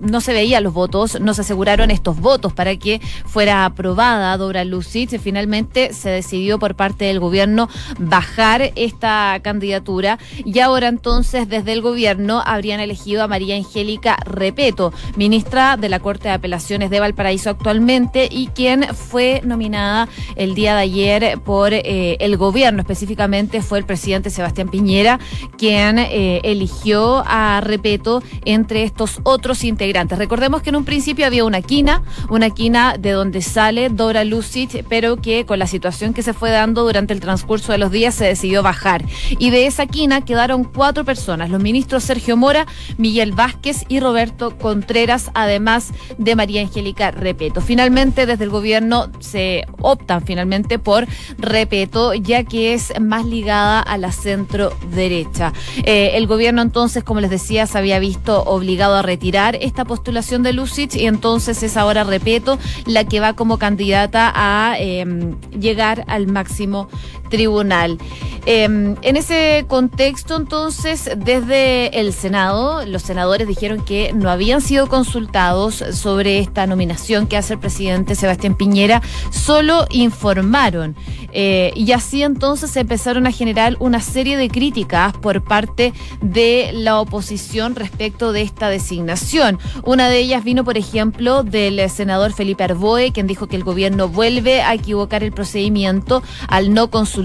no 0.00 0.20
se 0.20 0.32
veían 0.32 0.64
los 0.64 0.72
votos, 0.72 1.20
no 1.20 1.34
se 1.34 1.42
aseguraron 1.42 1.90
estos 1.90 2.18
votos 2.18 2.52
para 2.52 2.76
que 2.76 3.00
fuera 3.26 3.64
aprobada 3.64 4.36
Dora 4.36 4.64
Lucic. 4.64 5.18
Finalmente 5.18 5.92
se 5.92 6.10
decidió 6.10 6.58
por 6.58 6.74
parte 6.74 7.04
del 7.04 7.20
gobierno 7.20 7.68
bajar 7.98 8.72
esta 8.76 9.38
candidatura 9.42 10.18
y 10.44 10.58
ahora 10.60 10.88
entonces 10.88 11.48
desde 11.48 11.72
el 11.72 11.82
gobierno 11.82 12.42
habrían 12.44 12.80
elegido 12.80 13.22
a 13.22 13.28
María 13.28 13.56
Angélica 13.56 14.16
Repeto, 14.24 14.92
ministra 15.16 15.76
de 15.76 15.88
la 15.88 16.00
Corte 16.00 16.28
de 16.28 16.34
Apelaciones 16.34 16.90
de 16.90 17.00
Valparaíso 17.00 17.50
actualmente 17.50 18.28
y 18.30 18.48
quien 18.48 18.84
fue 18.94 19.40
nominada 19.44 20.08
el 20.36 20.54
día 20.54 20.74
de 20.74 20.82
ayer 20.82 21.38
por 21.44 21.72
eh, 21.72 22.16
el 22.20 22.36
gobierno, 22.36 22.80
específicamente 22.80 23.62
fue 23.62 23.78
el 23.78 23.84
presidente 23.84 24.30
Sebastián 24.30 24.68
Piñera 24.68 25.18
quien 25.58 25.98
eh, 25.98 26.40
eligió 26.44 27.22
a 27.26 27.60
Repeto 27.60 28.22
entre 28.44 28.84
estos 28.84 29.20
otros 29.24 29.64
integrantes 29.64 29.89
Recordemos 29.92 30.62
que 30.62 30.70
en 30.70 30.76
un 30.76 30.84
principio 30.84 31.26
había 31.26 31.44
una 31.44 31.62
quina, 31.62 32.02
una 32.28 32.50
quina 32.50 32.96
de 32.96 33.10
donde 33.10 33.42
sale 33.42 33.88
Dora 33.88 34.24
Lucic, 34.24 34.84
pero 34.88 35.16
que 35.16 35.44
con 35.44 35.58
la 35.58 35.66
situación 35.66 36.14
que 36.14 36.22
se 36.22 36.32
fue 36.32 36.50
dando 36.50 36.84
durante 36.84 37.12
el 37.12 37.20
transcurso 37.20 37.72
de 37.72 37.78
los 37.78 37.90
días 37.90 38.14
se 38.14 38.26
decidió 38.26 38.62
bajar. 38.62 39.04
Y 39.38 39.50
de 39.50 39.66
esa 39.66 39.86
quina 39.86 40.24
quedaron 40.24 40.64
cuatro 40.64 41.04
personas, 41.04 41.50
los 41.50 41.60
ministros 41.60 42.04
Sergio 42.04 42.36
Mora, 42.36 42.66
Miguel 42.98 43.32
Vázquez 43.32 43.84
y 43.88 43.98
Roberto 44.00 44.56
Contreras, 44.56 45.30
además 45.34 45.92
de 46.18 46.36
María 46.36 46.60
Angélica 46.60 47.10
Repeto. 47.10 47.60
Finalmente, 47.60 48.26
desde 48.26 48.44
el 48.44 48.50
gobierno 48.50 49.10
se 49.18 49.66
optan 49.80 50.22
finalmente 50.22 50.78
por 50.78 51.06
Repeto, 51.38 52.14
ya 52.14 52.44
que 52.44 52.74
es 52.74 52.92
más 53.00 53.24
ligada 53.26 53.80
a 53.80 53.98
la 53.98 54.12
centro 54.12 54.72
derecha. 54.94 55.52
Eh, 55.84 56.12
el 56.14 56.26
gobierno 56.26 56.62
entonces, 56.62 57.02
como 57.02 57.20
les 57.20 57.30
decía, 57.30 57.66
se 57.66 57.78
había 57.78 57.98
visto 57.98 58.42
obligado 58.44 58.94
a 58.94 59.02
retirar 59.02 59.56
esta 59.60 59.79
postulación 59.84 60.42
de 60.42 60.52
Lucic 60.52 60.94
y 60.94 61.06
entonces 61.06 61.62
es 61.62 61.76
ahora, 61.76 62.04
repito, 62.04 62.58
la 62.86 63.04
que 63.04 63.20
va 63.20 63.34
como 63.34 63.58
candidata 63.58 64.32
a 64.34 64.76
em, 64.78 65.36
llegar 65.50 66.04
al 66.08 66.26
máximo 66.26 66.88
tribunal. 67.30 67.98
Em, 68.46 68.96
en 69.02 69.16
ese 69.16 69.64
contexto, 69.68 70.36
entonces, 70.36 71.10
desde 71.16 72.00
el 72.00 72.12
Senado, 72.12 72.84
los 72.86 73.02
senadores 73.02 73.46
dijeron 73.46 73.84
que 73.84 74.12
no 74.14 74.30
habían 74.30 74.62
sido 74.62 74.88
consultados 74.88 75.84
sobre 75.92 76.38
esta 76.38 76.66
nominación 76.66 77.26
que 77.26 77.36
hace 77.36 77.54
el 77.54 77.60
presidente 77.60 78.14
Sebastián 78.14 78.54
Piñera, 78.54 79.02
solo 79.30 79.86
informaron. 79.90 80.96
Eh, 81.32 81.72
y 81.76 81.92
así 81.92 82.22
entonces 82.22 82.72
se 82.72 82.80
empezaron 82.80 83.26
a 83.26 83.30
generar 83.30 83.76
una 83.78 84.00
serie 84.00 84.36
de 84.36 84.48
críticas 84.48 85.12
por 85.16 85.44
parte 85.44 85.92
de 86.20 86.70
la 86.72 86.98
oposición 86.98 87.76
respecto 87.76 88.32
de 88.32 88.42
esta 88.42 88.68
designación. 88.68 89.58
Una 89.84 90.08
de 90.08 90.18
ellas 90.18 90.42
vino, 90.42 90.64
por 90.64 90.76
ejemplo, 90.76 91.44
del 91.44 91.88
senador 91.88 92.32
Felipe 92.32 92.64
Arboe, 92.64 93.12
quien 93.12 93.26
dijo 93.26 93.46
que 93.46 93.56
el 93.56 93.64
gobierno 93.64 94.08
vuelve 94.08 94.62
a 94.62 94.74
equivocar 94.74 95.22
el 95.22 95.32
procedimiento 95.32 96.22
al 96.48 96.74
no 96.74 96.90
consultar. 96.90 97.19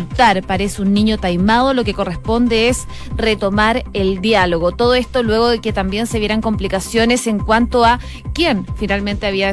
Parece 0.47 0.81
un 0.81 0.93
niño 0.93 1.17
taimado, 1.17 1.73
lo 1.73 1.83
que 1.83 1.93
corresponde 1.93 2.69
es 2.69 2.87
retomar 3.15 3.83
el 3.93 4.21
diálogo. 4.21 4.71
Todo 4.71 4.95
esto 4.95 5.23
luego 5.23 5.49
de 5.49 5.59
que 5.59 5.73
también 5.73 6.07
se 6.07 6.19
vieran 6.19 6.41
complicaciones 6.41 7.27
en 7.27 7.39
cuanto 7.39 7.85
a 7.85 7.99
quién 8.33 8.65
finalmente 8.75 9.27
había, 9.27 9.51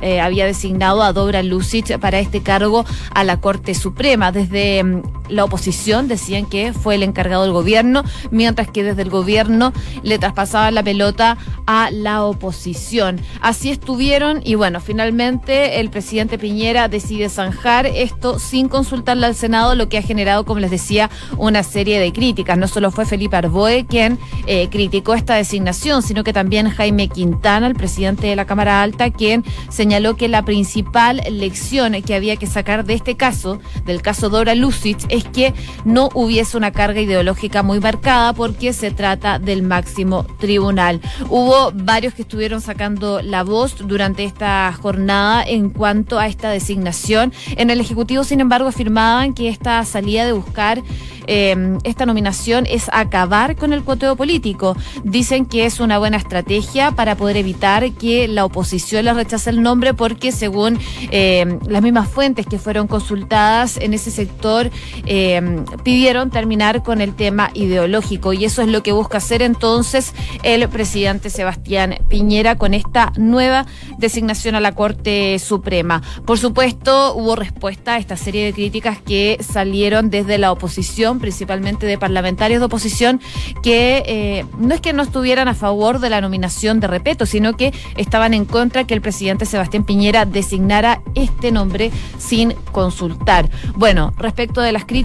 eh, 0.00 0.20
había 0.20 0.46
designado 0.46 1.02
a 1.02 1.12
Dobra 1.12 1.42
Lucic 1.42 1.98
para 1.98 2.18
este 2.18 2.42
cargo 2.42 2.84
a 3.14 3.24
la 3.24 3.40
Corte 3.40 3.74
Suprema. 3.74 4.32
Desde 4.32 4.82
mm, 4.84 5.02
la 5.28 5.44
oposición 5.44 6.08
decían 6.08 6.46
que 6.46 6.72
fue 6.72 6.94
el 6.94 7.02
encargado 7.02 7.42
del 7.42 7.52
gobierno, 7.52 8.04
mientras 8.30 8.70
que 8.70 8.82
desde 8.82 9.02
el 9.02 9.10
gobierno 9.10 9.72
le 10.02 10.18
traspasaban 10.18 10.74
la 10.74 10.82
pelota 10.82 11.38
a 11.66 11.90
la 11.90 12.24
oposición. 12.24 13.20
Así 13.40 13.70
estuvieron 13.70 14.40
y 14.44 14.54
bueno, 14.54 14.80
finalmente 14.80 15.80
el 15.80 15.90
presidente 15.90 16.38
Piñera 16.38 16.88
decide 16.88 17.28
zanjar 17.28 17.86
esto 17.86 18.38
sin 18.38 18.68
consultarle 18.68 19.26
al 19.26 19.34
Senado, 19.34 19.74
lo 19.74 19.88
que 19.88 19.98
ha 19.98 20.02
generado, 20.02 20.44
como 20.44 20.60
les 20.60 20.70
decía, 20.70 21.10
una 21.36 21.62
serie 21.62 22.00
de 22.00 22.12
críticas. 22.12 22.56
No 22.58 22.68
solo 22.68 22.90
fue 22.90 23.06
Felipe 23.06 23.36
Arboe 23.36 23.86
quien 23.86 24.18
eh, 24.46 24.68
criticó 24.70 25.14
esta 25.14 25.34
designación, 25.34 26.02
sino 26.02 26.24
que 26.24 26.32
también 26.32 26.70
Jaime 26.70 27.08
Quintana, 27.08 27.66
el 27.66 27.74
presidente 27.74 28.26
de 28.26 28.36
la 28.36 28.46
Cámara 28.46 28.82
Alta, 28.82 29.10
quien 29.10 29.44
señaló 29.68 30.16
que 30.16 30.28
la 30.28 30.44
principal 30.44 31.22
lección 31.30 32.00
que 32.02 32.14
había 32.14 32.36
que 32.36 32.46
sacar 32.46 32.84
de 32.84 32.94
este 32.94 33.16
caso, 33.16 33.60
del 33.84 34.02
caso 34.02 34.28
Dora 34.28 34.54
Lucic, 34.54 34.98
que 35.24 35.54
no 35.84 36.08
hubiese 36.14 36.56
una 36.56 36.72
carga 36.72 37.00
ideológica 37.00 37.62
muy 37.62 37.80
marcada 37.80 38.32
porque 38.32 38.72
se 38.72 38.90
trata 38.90 39.38
del 39.38 39.62
máximo 39.62 40.24
tribunal. 40.38 41.00
Hubo 41.28 41.72
varios 41.74 42.14
que 42.14 42.22
estuvieron 42.22 42.60
sacando 42.60 43.20
la 43.22 43.42
voz 43.42 43.76
durante 43.78 44.24
esta 44.24 44.72
jornada 44.72 45.42
en 45.44 45.70
cuanto 45.70 46.18
a 46.18 46.26
esta 46.26 46.50
designación. 46.50 47.32
En 47.56 47.70
el 47.70 47.80
Ejecutivo, 47.80 48.24
sin 48.24 48.40
embargo, 48.40 48.68
afirmaban 48.68 49.34
que 49.34 49.48
esta 49.48 49.84
salida 49.84 50.26
de 50.26 50.32
buscar 50.32 50.82
Em, 51.30 51.76
esta 51.84 52.06
nominación 52.06 52.64
es 52.66 52.88
acabar 52.90 53.54
con 53.54 53.74
el 53.74 53.84
cuoteo 53.84 54.16
político. 54.16 54.74
Dicen 55.04 55.44
que 55.44 55.66
es 55.66 55.78
una 55.78 55.98
buena 55.98 56.16
estrategia 56.16 56.92
para 56.92 57.16
poder 57.16 57.36
evitar 57.36 57.92
que 57.92 58.26
la 58.28 58.46
oposición 58.46 59.04
le 59.04 59.12
rechace 59.12 59.50
el 59.50 59.62
nombre 59.62 59.92
porque 59.92 60.32
según 60.32 60.78
em, 61.10 61.58
las 61.66 61.82
mismas 61.82 62.08
fuentes 62.08 62.46
que 62.46 62.58
fueron 62.58 62.86
consultadas 62.88 63.76
en 63.76 63.92
ese 63.92 64.10
sector 64.10 64.70
em, 65.08 65.64
pidieron 65.82 66.30
terminar 66.30 66.82
con 66.82 67.00
el 67.00 67.14
tema 67.14 67.50
ideológico 67.54 68.32
y 68.32 68.44
eso 68.44 68.62
es 68.62 68.68
lo 68.68 68.82
que 68.82 68.92
busca 68.92 69.18
hacer 69.18 69.42
entonces 69.42 70.14
el 70.42 70.68
presidente 70.68 71.30
Sebastián 71.30 71.98
Piñera 72.08 72.56
con 72.56 72.74
esta 72.74 73.12
nueva 73.16 73.66
designación 73.98 74.54
a 74.54 74.60
la 74.60 74.72
Corte 74.74 75.38
Suprema. 75.38 76.02
Por 76.26 76.38
supuesto, 76.38 77.14
hubo 77.14 77.36
respuesta 77.36 77.94
a 77.94 77.98
esta 77.98 78.16
serie 78.16 78.44
de 78.44 78.52
críticas 78.52 78.98
que 79.00 79.38
salieron 79.40 80.10
desde 80.10 80.38
la 80.38 80.52
oposición 80.52 81.18
principalmente 81.18 81.86
de 81.86 81.98
parlamentarios 81.98 82.60
de 82.60 82.66
oposición, 82.66 83.20
que 83.62 84.02
eh, 84.06 84.44
no 84.58 84.74
es 84.74 84.80
que 84.80 84.92
no 84.92 85.02
estuvieran 85.02 85.48
a 85.48 85.54
favor 85.54 86.00
de 86.00 86.10
la 86.10 86.20
nominación 86.20 86.80
de 86.80 86.86
Repeto, 86.86 87.26
sino 87.26 87.56
que 87.56 87.72
estaban 87.96 88.34
en 88.34 88.44
contra 88.44 88.84
que 88.84 88.94
el 88.94 89.00
presidente 89.00 89.46
Sebastián 89.46 89.84
Piñera 89.84 90.24
designara 90.24 91.02
este 91.14 91.52
nombre 91.52 91.90
sin 92.18 92.52
consultar. 92.72 93.48
Bueno, 93.74 94.12
respecto 94.18 94.60
de 94.60 94.72
las 94.72 94.84
críticas, 94.84 94.97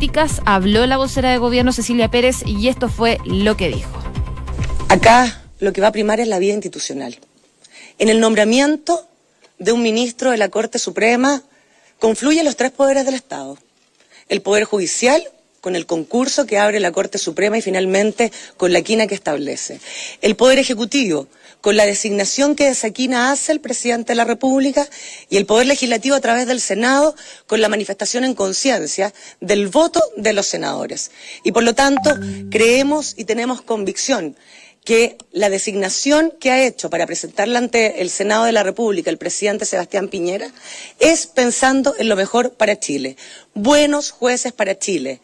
habló 0.46 0.88
la 0.88 0.98
vocera 0.98 1.30
de 1.30 1.38
gobierno 1.38 1.72
Cecilia 1.72 2.10
Pérez 2.10 2.38
y 2.46 2.68
esto 2.68 2.90
fue 2.90 3.20
lo 3.26 3.56
que 3.56 3.70
dijo. 3.70 3.92
Acá 4.90 5.44
lo 5.60 5.72
que 5.72 5.82
va 5.82 5.88
a 5.88 5.92
primar 5.92 6.20
es 6.20 6.28
la 6.28 6.40
vía 6.40 6.54
institucional. 6.54 7.18
En 8.00 8.10
el 8.10 8.20
nombramiento 8.20 9.08
de 9.60 9.72
un 9.72 9.84
ministro 9.84 10.32
de 10.32 10.38
la 10.38 10.50
Corte 10.50 10.80
Suprema 10.80 11.44
confluyen 12.00 12.44
los 12.44 12.56
tres 12.56 12.72
poderes 12.72 13.06
del 13.06 13.14
Estado. 13.14 13.58
El 14.30 14.42
Poder 14.42 14.64
Judicial, 14.64 15.24
con 15.64 15.78
el 15.78 15.86
concurso 15.86 16.46
que 16.46 16.60
abre 16.60 16.82
la 16.82 16.92
Corte 16.92 17.18
Suprema 17.18 17.58
y 17.58 17.62
finalmente 17.62 18.34
con 18.58 18.74
la 18.74 18.82
quina 18.82 19.08
que 19.08 19.16
establece. 19.16 19.80
El 20.22 20.36
Poder 20.36 20.60
Ejecutivo, 20.60 21.30
con 21.62 21.78
la 21.78 21.86
designación 21.86 22.58
que 22.58 22.66
de 22.66 22.72
esa 22.72 22.90
quina 22.90 23.32
hace 23.32 23.54
el 23.54 23.62
presidente 23.62 24.12
de 24.12 24.18
la 24.18 24.26
República 24.26 24.86
y 25.30 25.38
el 25.38 25.46
Poder 25.46 25.68
Legislativo 25.68 26.18
a 26.18 26.20
través 26.20 26.48
del 26.48 26.60
Senado 26.60 27.16
con 27.48 27.62
la 27.62 27.70
manifestación 27.70 28.26
en 28.26 28.34
conciencia 28.34 29.14
del 29.40 29.70
voto 29.70 30.04
de 30.18 30.34
los 30.34 30.48
senadores. 30.48 31.12
Y 31.46 31.54
por 31.54 31.64
lo 31.64 31.74
tanto, 31.74 32.14
creemos 32.52 33.14
y 33.16 33.24
tenemos 33.24 33.62
convicción 33.62 34.36
que 34.84 35.18
la 35.32 35.50
designación 35.50 36.34
que 36.42 36.52
ha 36.52 36.66
hecho 36.66 36.90
para 36.90 37.06
presentarla 37.06 37.60
ante 37.60 38.02
el 38.02 38.10
Senado 38.10 38.44
de 38.44 38.52
la 38.52 38.64
República 38.64 39.10
el 39.10 39.18
presidente 39.18 39.64
Sebastián 39.64 40.10
Piñera 40.10 40.52
es 41.00 41.26
pensando 41.26 41.96
en 41.98 42.10
lo 42.10 42.18
mejor 42.18 42.52
para 42.52 42.78
Chile. 42.78 43.16
Buenos 43.54 44.12
jueces 44.12 44.52
para 44.52 44.78
Chile. 44.78 45.22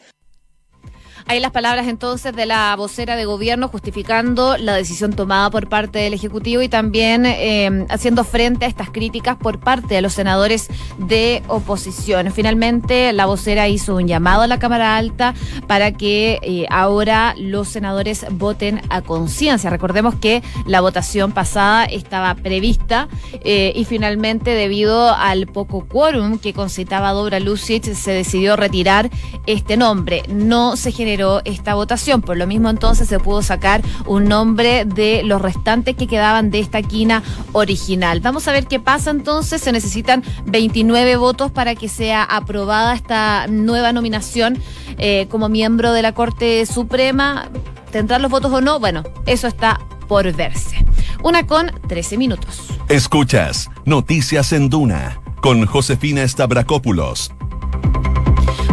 Hay 1.30 1.38
las 1.38 1.52
palabras 1.52 1.86
entonces 1.86 2.34
de 2.34 2.44
la 2.44 2.74
vocera 2.74 3.14
de 3.14 3.24
gobierno 3.24 3.68
justificando 3.68 4.56
la 4.56 4.74
decisión 4.74 5.12
tomada 5.12 5.48
por 5.48 5.68
parte 5.68 6.00
del 6.00 6.12
Ejecutivo 6.12 6.60
y 6.60 6.68
también 6.68 7.24
eh, 7.24 7.86
haciendo 7.88 8.24
frente 8.24 8.64
a 8.64 8.68
estas 8.68 8.90
críticas 8.90 9.36
por 9.36 9.60
parte 9.60 9.94
de 9.94 10.02
los 10.02 10.12
senadores 10.12 10.66
de 10.98 11.44
oposición. 11.46 12.32
Finalmente, 12.32 13.12
la 13.12 13.26
vocera 13.26 13.68
hizo 13.68 13.94
un 13.94 14.08
llamado 14.08 14.42
a 14.42 14.48
la 14.48 14.58
Cámara 14.58 14.96
Alta 14.96 15.34
para 15.68 15.92
que 15.92 16.40
eh, 16.42 16.66
ahora 16.68 17.36
los 17.38 17.68
senadores 17.68 18.26
voten 18.32 18.82
a 18.90 19.00
conciencia. 19.00 19.70
Recordemos 19.70 20.16
que 20.16 20.42
la 20.66 20.80
votación 20.80 21.30
pasada 21.30 21.84
estaba 21.84 22.34
prevista 22.34 23.08
eh, 23.44 23.72
y 23.76 23.84
finalmente, 23.84 24.50
debido 24.50 25.14
al 25.14 25.46
poco 25.46 25.86
quórum 25.86 26.40
que 26.40 26.52
concitaba 26.52 27.12
Dobra 27.12 27.38
Lucic, 27.38 27.84
se 27.84 28.10
decidió 28.10 28.56
retirar 28.56 29.10
este 29.46 29.76
nombre. 29.76 30.24
No 30.26 30.76
se 30.76 30.90
generó 30.90 31.19
esta 31.44 31.74
votación. 31.74 32.22
Por 32.22 32.36
lo 32.36 32.46
mismo 32.46 32.70
entonces 32.70 33.08
se 33.08 33.18
pudo 33.18 33.42
sacar 33.42 33.82
un 34.06 34.24
nombre 34.24 34.84
de 34.84 35.22
los 35.24 35.40
restantes 35.40 35.96
que 35.96 36.06
quedaban 36.06 36.50
de 36.50 36.60
esta 36.60 36.82
quina 36.82 37.22
original. 37.52 38.20
Vamos 38.20 38.48
a 38.48 38.52
ver 38.52 38.66
qué 38.66 38.80
pasa 38.80 39.10
entonces. 39.10 39.60
Se 39.60 39.72
necesitan 39.72 40.22
29 40.46 41.16
votos 41.16 41.50
para 41.50 41.74
que 41.74 41.88
sea 41.88 42.22
aprobada 42.22 42.94
esta 42.94 43.46
nueva 43.48 43.92
nominación 43.92 44.58
eh, 44.98 45.26
como 45.30 45.48
miembro 45.48 45.92
de 45.92 46.02
la 46.02 46.12
Corte 46.12 46.64
Suprema. 46.66 47.48
¿Tendrán 47.90 48.22
los 48.22 48.30
votos 48.30 48.52
o 48.52 48.60
no? 48.60 48.78
Bueno, 48.78 49.02
eso 49.26 49.46
está 49.46 49.80
por 50.08 50.30
verse. 50.32 50.84
Una 51.22 51.46
con 51.46 51.70
13 51.88 52.16
minutos. 52.18 52.62
Escuchas 52.88 53.68
Noticias 53.84 54.52
en 54.52 54.68
Duna 54.70 55.20
con 55.40 55.66
Josefina 55.66 56.26
Stavrakopoulos 56.26 57.32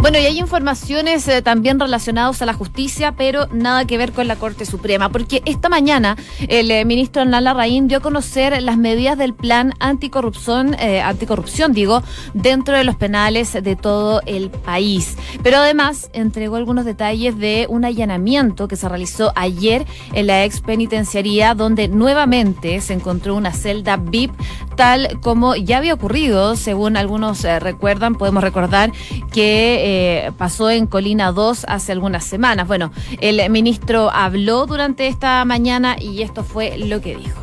bueno, 0.02 0.20
y 0.20 0.26
hay 0.26 0.38
informaciones 0.38 1.28
eh, 1.28 1.42
también 1.42 1.80
relacionadas 1.80 2.42
a 2.42 2.46
la 2.46 2.54
justicia, 2.54 3.14
pero 3.14 3.48
nada 3.52 3.86
que 3.86 3.98
ver 3.98 4.12
con 4.12 4.28
la 4.28 4.36
Corte 4.36 4.66
Suprema, 4.66 5.10
porque 5.10 5.42
esta 5.46 5.70
mañana 5.70 6.16
el 6.48 6.70
eh, 6.70 6.86
ministro 6.86 7.26
Nala 7.26 7.54
Raín 7.54 7.88
dio 7.88 7.98
a 7.98 8.02
conocer 8.02 8.62
las 8.62 8.78
medidas 8.78 9.18
del 9.18 9.34
plan 9.34 9.74
anticorrupción, 9.80 10.76
eh, 10.76 11.02
anticorrupción, 11.02 11.74
digo, 11.74 12.04
dentro 12.34 12.78
de 12.78 12.84
los 12.84 12.96
penales 12.96 13.54
de 13.54 13.76
todo 13.76 14.22
el 14.26 14.52
país. 14.52 15.18
Pero 15.42 15.58
además 15.58 16.10
entregó 16.14 16.58
algunos 16.58 16.86
detalles 16.86 17.38
de 17.38 17.66
un 17.70 17.84
allanamiento 17.84 18.68
que 18.68 18.76
se 18.76 18.88
realizó 18.88 19.34
ayer 19.36 19.86
en 20.14 20.28
la 20.28 20.44
ex 20.44 20.62
penitenciaría, 20.62 21.56
donde 21.56 21.88
nuevamente 21.88 22.82
se 22.82 22.94
encontró 22.94 23.36
una 23.36 23.52
celda 23.52 23.98
VIP, 23.98 24.32
tal 24.76 25.20
como 25.22 25.56
ya 25.56 25.78
había 25.78 25.96
ocurrido, 25.96 26.56
según 26.56 26.98
algunos 26.98 27.42
recuerdan, 27.42 28.16
podemos 28.16 28.44
recordar 28.44 28.92
que 29.32 29.87
eh, 29.90 30.32
pasó 30.38 30.70
en 30.70 30.86
Colina 30.86 31.32
2 31.32 31.66
hace 31.70 31.94
algunas 31.94 32.26
semanas. 32.26 32.68
Bueno, 32.68 32.92
el 33.22 33.50
ministro 33.50 34.12
habló 34.12 34.66
durante 34.66 35.08
esta 35.08 35.46
mañana 35.46 35.96
y 35.98 36.24
esto 36.24 36.44
fue 36.44 36.78
lo 36.78 37.00
que 37.00 37.16
dijo. 37.16 37.40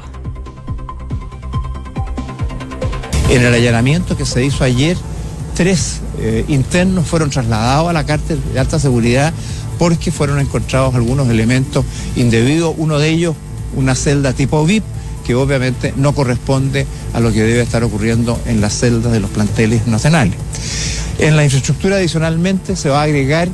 En 3.30 3.42
el 3.42 3.54
allanamiento 3.54 4.14
que 4.14 4.26
se 4.26 4.44
hizo 4.44 4.62
ayer, 4.62 4.98
tres 5.54 6.02
eh, 6.18 6.44
internos 6.48 7.06
fueron 7.06 7.30
trasladados 7.30 7.88
a 7.88 7.94
la 7.94 8.04
cárcel 8.04 8.38
de 8.52 8.60
alta 8.60 8.78
seguridad 8.78 9.32
porque 9.78 10.12
fueron 10.12 10.38
encontrados 10.38 10.94
algunos 10.94 11.30
elementos 11.30 11.86
indebidos, 12.14 12.74
uno 12.76 12.98
de 12.98 13.08
ellos 13.08 13.34
una 13.74 13.94
celda 13.94 14.34
tipo 14.34 14.62
VIP 14.66 14.84
que 15.24 15.34
obviamente 15.34 15.92
no 15.96 16.12
corresponde 16.14 16.86
a 17.12 17.20
lo 17.20 17.32
que 17.32 17.42
debe 17.42 17.62
estar 17.62 17.82
ocurriendo 17.82 18.38
en 18.46 18.60
las 18.60 18.78
celdas 18.78 19.12
de 19.12 19.20
los 19.20 19.30
planteles 19.30 19.86
nacionales. 19.86 20.36
En 21.18 21.36
la 21.36 21.44
infraestructura 21.44 21.96
adicionalmente 21.96 22.76
se 22.76 22.88
va 22.88 23.00
a 23.00 23.04
agregar 23.04 23.48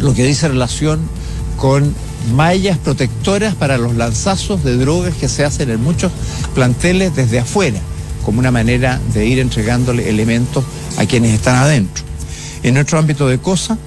lo 0.00 0.14
que 0.14 0.24
dice 0.24 0.48
relación 0.48 1.00
con 1.56 1.94
mallas 2.34 2.78
protectoras 2.78 3.54
para 3.54 3.78
los 3.78 3.96
lanzazos 3.96 4.62
de 4.64 4.76
drogas 4.76 5.14
que 5.14 5.28
se 5.28 5.44
hacen 5.44 5.70
en 5.70 5.82
muchos 5.82 6.12
planteles 6.54 7.14
desde 7.16 7.40
afuera, 7.40 7.80
como 8.24 8.38
una 8.38 8.50
manera 8.50 9.00
de 9.14 9.26
ir 9.26 9.38
entregándole 9.38 10.08
elementos 10.08 10.64
a 10.98 11.06
quienes 11.06 11.32
están 11.32 11.56
adentro. 11.56 12.04
En 12.62 12.74
nuestro 12.74 12.98
ámbito 12.98 13.28
de 13.28 13.38
cosa, 13.38 13.78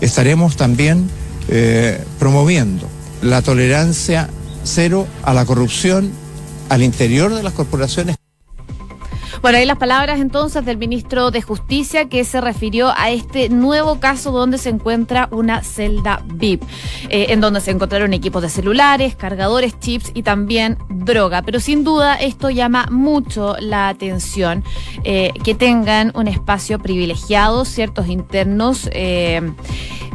estaremos 0.00 0.56
también 0.56 1.08
eh, 1.48 2.02
promoviendo 2.18 2.88
la 3.22 3.42
tolerancia 3.42 4.30
cero 4.64 5.06
a 5.22 5.34
la 5.34 5.44
corrupción 5.44 6.10
al 6.70 6.82
interior 6.82 7.34
de 7.34 7.42
las 7.42 7.52
corporaciones. 7.52 8.16
Bueno, 9.42 9.56
ahí 9.56 9.64
las 9.64 9.78
palabras 9.78 10.20
entonces 10.20 10.66
del 10.66 10.76
ministro 10.76 11.30
de 11.30 11.40
Justicia 11.40 12.10
que 12.10 12.24
se 12.24 12.42
refirió 12.42 12.92
a 12.94 13.10
este 13.10 13.48
nuevo 13.48 13.98
caso 13.98 14.32
donde 14.32 14.58
se 14.58 14.68
encuentra 14.68 15.28
una 15.30 15.62
celda 15.62 16.22
VIP, 16.26 16.62
eh, 17.08 17.28
en 17.30 17.40
donde 17.40 17.62
se 17.62 17.70
encontraron 17.70 18.12
equipos 18.12 18.42
de 18.42 18.50
celulares, 18.50 19.16
cargadores, 19.16 19.80
chips 19.80 20.10
y 20.12 20.24
también 20.24 20.76
droga. 20.90 21.40
Pero 21.40 21.58
sin 21.58 21.84
duda 21.84 22.16
esto 22.16 22.50
llama 22.50 22.86
mucho 22.90 23.56
la 23.60 23.88
atención, 23.88 24.62
eh, 25.04 25.32
que 25.42 25.54
tengan 25.54 26.12
un 26.14 26.28
espacio 26.28 26.78
privilegiado, 26.78 27.64
ciertos 27.64 28.08
internos. 28.08 28.90
Eh, 28.92 29.52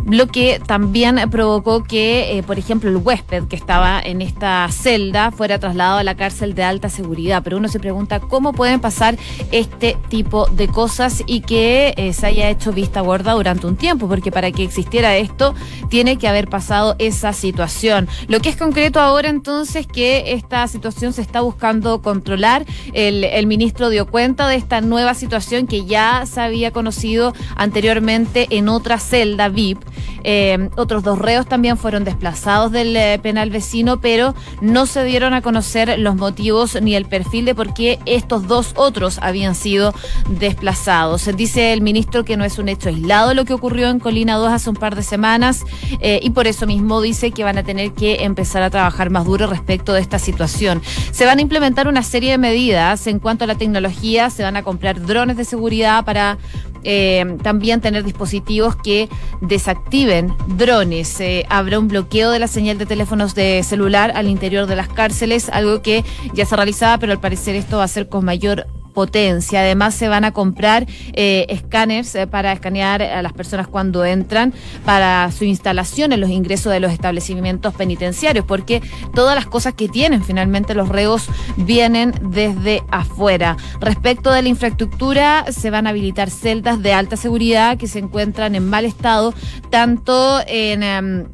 lo 0.05 0.27
que 0.27 0.61
también 0.63 1.19
provocó 1.31 1.83
que, 1.83 2.43
por 2.45 2.59
ejemplo, 2.59 2.91
el 2.91 2.97
huésped 2.97 3.45
que 3.45 3.55
estaba 3.55 3.99
en 3.99 4.21
esta 4.21 4.67
celda 4.71 5.31
fuera 5.31 5.57
trasladado 5.57 5.97
a 5.97 6.03
la 6.03 6.13
cárcel 6.13 6.53
de 6.53 6.63
alta 6.63 6.89
seguridad. 6.89 7.41
Pero 7.43 7.57
uno 7.57 7.67
se 7.69 7.79
pregunta 7.79 8.19
cómo 8.19 8.53
pueden 8.53 8.79
pasar 8.79 9.14
este 9.51 9.97
tipo 10.09 10.47
de 10.47 10.67
cosas 10.67 11.23
y 11.25 11.41
que 11.41 11.93
eh, 11.97 12.13
se 12.13 12.27
haya 12.27 12.49
hecho 12.49 12.71
vista 12.71 13.01
gorda 13.01 13.33
durante 13.33 13.67
un 13.67 13.75
tiempo, 13.75 14.07
porque 14.07 14.31
para 14.31 14.51
que 14.51 14.63
existiera 14.63 15.17
esto 15.17 15.55
tiene 15.89 16.17
que 16.17 16.27
haber 16.27 16.47
pasado 16.47 16.95
esa 16.99 17.33
situación. 17.33 18.07
Lo 18.27 18.39
que 18.39 18.49
es 18.49 18.57
concreto 18.57 18.99
ahora 18.99 19.29
entonces 19.29 19.87
que 19.87 20.33
esta 20.33 20.67
situación 20.67 21.13
se 21.13 21.21
está 21.21 21.41
buscando 21.41 22.01
controlar. 22.01 22.65
El, 22.93 23.23
el 23.23 23.47
ministro 23.47 23.89
dio 23.89 24.07
cuenta 24.07 24.47
de 24.47 24.55
esta 24.55 24.81
nueva 24.81 25.13
situación 25.13 25.67
que 25.67 25.85
ya 25.85 26.25
se 26.25 26.41
había 26.41 26.71
conocido 26.71 27.33
anteriormente 27.55 28.47
en 28.49 28.69
otra 28.69 28.99
celda 28.99 29.49
VIP 29.49 29.79
eh, 30.27 30.69
otros 30.75 31.03
dos 31.03 31.19
reos 31.19 31.45
también 31.45 31.77
fueron 31.77 32.03
desplazados 32.03 32.71
del 32.71 32.97
eh, 32.97 33.19
penal 33.21 33.51
vecino, 33.51 34.01
pero 34.01 34.33
no 34.59 34.87
se 34.87 35.03
dieron 35.03 35.35
a 35.35 35.43
conocer 35.43 35.99
los 35.99 36.15
motivos 36.15 36.81
ni 36.81 36.95
el 36.95 37.05
perfil 37.05 37.45
de 37.45 37.53
por 37.53 37.75
qué 37.75 37.99
estos 38.07 38.47
dos 38.47 38.73
otros 38.75 39.04
habían 39.21 39.55
sido 39.55 39.93
desplazados. 40.29 41.29
Dice 41.35 41.73
el 41.73 41.81
ministro 41.81 42.25
que 42.25 42.37
no 42.37 42.45
es 42.45 42.57
un 42.57 42.69
hecho 42.69 42.89
aislado 42.89 43.33
lo 43.33 43.45
que 43.45 43.53
ocurrió 43.53 43.89
en 43.89 43.99
Colina 43.99 44.35
2 44.35 44.51
hace 44.51 44.69
un 44.69 44.75
par 44.75 44.95
de 44.95 45.03
semanas 45.03 45.63
eh, 45.99 46.19
y 46.21 46.31
por 46.31 46.47
eso 46.47 46.65
mismo 46.65 47.01
dice 47.01 47.31
que 47.31 47.43
van 47.43 47.57
a 47.57 47.63
tener 47.63 47.91
que 47.93 48.23
empezar 48.23 48.63
a 48.63 48.69
trabajar 48.69 49.09
más 49.09 49.25
duro 49.25 49.47
respecto 49.47 49.93
de 49.93 50.01
esta 50.01 50.19
situación. 50.19 50.81
Se 51.11 51.25
van 51.25 51.39
a 51.39 51.41
implementar 51.41 51.87
una 51.87 52.03
serie 52.03 52.31
de 52.31 52.37
medidas 52.37 53.07
en 53.07 53.19
cuanto 53.19 53.43
a 53.43 53.47
la 53.47 53.55
tecnología, 53.55 54.29
se 54.29 54.43
van 54.43 54.55
a 54.55 54.63
comprar 54.63 55.01
drones 55.05 55.37
de 55.37 55.45
seguridad 55.45 56.05
para 56.05 56.37
eh, 56.83 57.37
también 57.41 57.81
tener 57.81 58.03
dispositivos 58.03 58.75
que 58.75 59.09
desactiven 59.41 60.35
drones. 60.47 61.19
Eh, 61.19 61.45
habrá 61.49 61.79
un 61.79 61.87
bloqueo 61.87 62.29
de 62.29 62.39
la 62.39 62.47
señal 62.47 62.77
de 62.77 62.85
teléfonos 62.85 63.33
de 63.33 63.63
celular 63.63 64.11
al 64.15 64.27
interior 64.27 64.67
de 64.67 64.75
las 64.75 64.87
cárceles, 64.87 65.49
algo 65.49 65.81
que 65.81 66.05
ya 66.33 66.45
se 66.45 66.55
realizaba, 66.55 66.99
pero 66.99 67.11
al 67.11 67.19
parecer 67.19 67.55
esto 67.55 67.77
va 67.77 67.85
a 67.85 67.87
ser 67.87 68.07
con 68.07 68.23
mayor 68.23 68.67
potencia. 68.95 69.59
Además, 69.59 69.93
se 69.93 70.07
van 70.07 70.25
a 70.25 70.31
comprar 70.31 70.87
eh, 71.13 71.45
escáneres 71.49 72.15
eh, 72.15 72.25
para 72.25 72.51
escanear 72.51 73.03
a 73.03 73.21
las 73.21 73.33
personas 73.33 73.67
cuando 73.67 74.03
entran 74.03 74.53
para 74.85 75.31
su 75.31 75.43
instalación 75.43 76.13
en 76.13 76.21
los 76.21 76.31
ingresos 76.31 76.73
de 76.73 76.79
los 76.79 76.91
establecimientos 76.91 77.75
penitenciarios, 77.75 78.45
porque 78.45 78.81
todas 79.13 79.35
las 79.35 79.45
cosas 79.45 79.75
que 79.75 79.87
tienen 79.87 80.23
finalmente 80.23 80.73
los 80.73 80.89
reos 80.89 81.27
vienen 81.57 82.13
desde 82.31 82.81
afuera. 82.89 83.57
Respecto 83.79 84.31
de 84.31 84.41
la 84.41 84.49
infraestructura, 84.49 85.45
se 85.51 85.69
van 85.69 85.85
a 85.85 85.91
habilitar 85.91 86.31
celdas 86.31 86.81
de 86.81 86.93
alta 86.93 87.17
seguridad 87.17 87.77
que 87.77 87.87
se 87.87 87.99
encuentran 87.99 88.55
en 88.55 88.67
mal 88.67 88.85
estado, 88.85 89.33
tanto 89.69 90.39
en... 90.47 90.81
Em, 90.81 91.25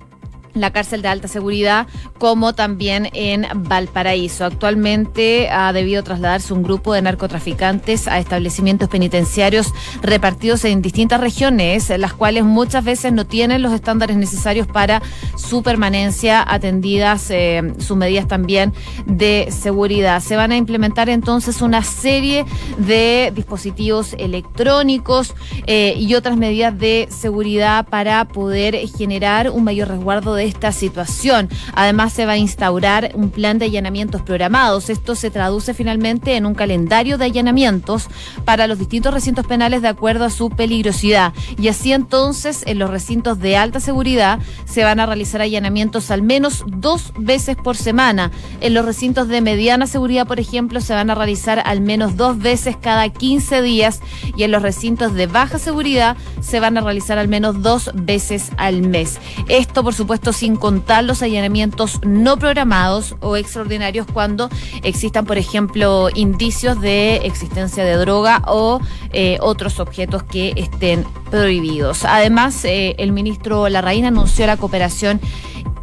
la 0.54 0.72
cárcel 0.72 1.02
de 1.02 1.08
alta 1.08 1.28
seguridad, 1.28 1.88
como 2.18 2.54
también 2.54 3.10
en 3.14 3.48
Valparaíso. 3.54 4.46
Actualmente 4.46 5.50
ha 5.50 5.74
debido 5.74 6.04
trasladarse 6.04 6.54
un 6.54 6.64
grupo 6.64 6.94
de 6.94 7.02
narcotraficantes 7.02 8.08
a 8.08 8.20
establecimientos 8.20 8.90
penitenciarios 8.90 9.74
repartidos 10.02 10.66
en 10.66 10.82
distintas 10.82 11.20
regiones, 11.20 11.90
las 11.98 12.14
cuales 12.14 12.44
muchas 12.44 12.84
veces 12.84 13.14
no 13.14 13.26
tienen 13.26 13.62
los 13.62 13.74
estándares 13.74 14.18
necesarios 14.18 14.68
para 14.68 15.02
su 15.36 15.64
permanencia, 15.64 16.44
atendidas 16.48 17.30
eh, 17.30 17.74
sus 17.80 17.98
medidas 17.98 18.28
también 18.28 18.74
de 19.06 19.48
seguridad. 19.52 20.22
Se 20.22 20.36
van 20.36 20.52
a 20.52 20.58
implementar 20.58 21.10
entonces 21.10 21.62
una 21.62 21.84
serie 21.84 22.46
de 22.78 23.32
dispositivos 23.36 24.14
electrónicos 24.18 25.34
eh, 25.68 25.94
y 25.98 26.16
otras 26.16 26.38
medidas 26.38 26.78
de 26.78 27.08
seguridad 27.10 27.88
para 27.88 28.26
poder 28.26 28.76
generar 28.98 29.50
un 29.50 29.64
mayor 29.64 29.90
resguardo 29.90 30.34
de 30.36 30.41
esta 30.46 30.72
situación. 30.72 31.50
Además, 31.74 32.14
se 32.14 32.26
va 32.26 32.34
a 32.34 32.38
instaurar 32.38 33.12
un 33.14 33.30
plan 33.30 33.60
de 33.60 33.66
allanamientos 33.66 34.22
programados. 34.22 34.90
Esto 34.90 35.16
se 35.16 35.32
traduce 35.32 35.74
finalmente 35.74 36.36
en 36.36 36.46
un 36.46 36.56
calendario 36.56 37.18
de 37.18 37.26
allanamientos 37.26 38.08
para 38.46 38.68
los 38.68 38.80
distintos 38.80 39.14
recintos 39.14 39.46
penales 39.46 39.82
de 39.82 39.88
acuerdo 39.88 40.26
a 40.26 40.30
su 40.30 40.50
peligrosidad. 40.50 41.34
Y 41.58 41.68
así 41.68 41.94
entonces, 41.94 42.64
en 42.66 42.80
los 42.80 42.90
recintos 42.90 43.40
de 43.40 43.58
alta 43.58 43.80
seguridad 43.80 44.40
se 44.66 44.84
van 44.84 45.00
a 45.00 45.06
realizar 45.06 45.42
allanamientos 45.42 46.12
al 46.12 46.22
menos 46.22 46.64
dos 46.68 47.14
veces 47.18 47.56
por 47.56 47.78
semana. 47.78 48.32
En 48.62 48.74
los 48.74 48.86
recintos 48.86 49.28
de 49.28 49.42
mediana 49.42 49.88
seguridad, 49.88 50.28
por 50.28 50.40
ejemplo, 50.40 50.82
se 50.82 50.94
van 50.94 51.10
a 51.10 51.16
realizar 51.16 51.62
al 51.66 51.82
menos 51.82 52.16
dos 52.18 52.38
veces 52.40 52.76
cada 52.80 53.08
15 53.10 53.62
días 53.62 54.02
y 54.36 54.44
en 54.44 54.52
los 54.52 54.62
recintos 54.62 55.14
de 55.14 55.28
baja 55.28 55.60
seguridad 55.60 56.18
se 56.42 56.60
van 56.60 56.78
a 56.78 56.82
realizar 56.82 57.18
al 57.18 57.28
menos 57.28 57.62
dos 57.62 57.92
veces 57.94 58.52
al 58.58 58.82
mes. 58.82 59.20
Esto, 59.48 59.84
por 59.84 59.94
supuesto, 59.94 60.31
sin 60.34 60.56
contar 60.56 61.04
los 61.04 61.22
allanamientos 61.22 62.00
no 62.04 62.38
programados 62.38 63.16
o 63.20 63.36
extraordinarios 63.36 64.08
cuando 64.12 64.50
existan, 64.84 65.26
por 65.26 65.38
ejemplo, 65.38 66.10
indicios 66.14 66.80
de 66.82 67.18
existencia 67.18 67.84
de 67.84 67.96
droga 67.96 68.42
o 68.48 68.80
eh, 69.14 69.38
otros 69.42 69.80
objetos 69.80 70.24
que 70.24 70.54
estén 70.56 71.06
prohibidos. 71.30 72.06
Además, 72.06 72.64
eh, 72.66 72.96
el 72.98 73.12
ministro 73.12 73.70
Larraín 73.70 74.06
anunció 74.06 74.46
la 74.48 74.58
cooperación 74.58 75.20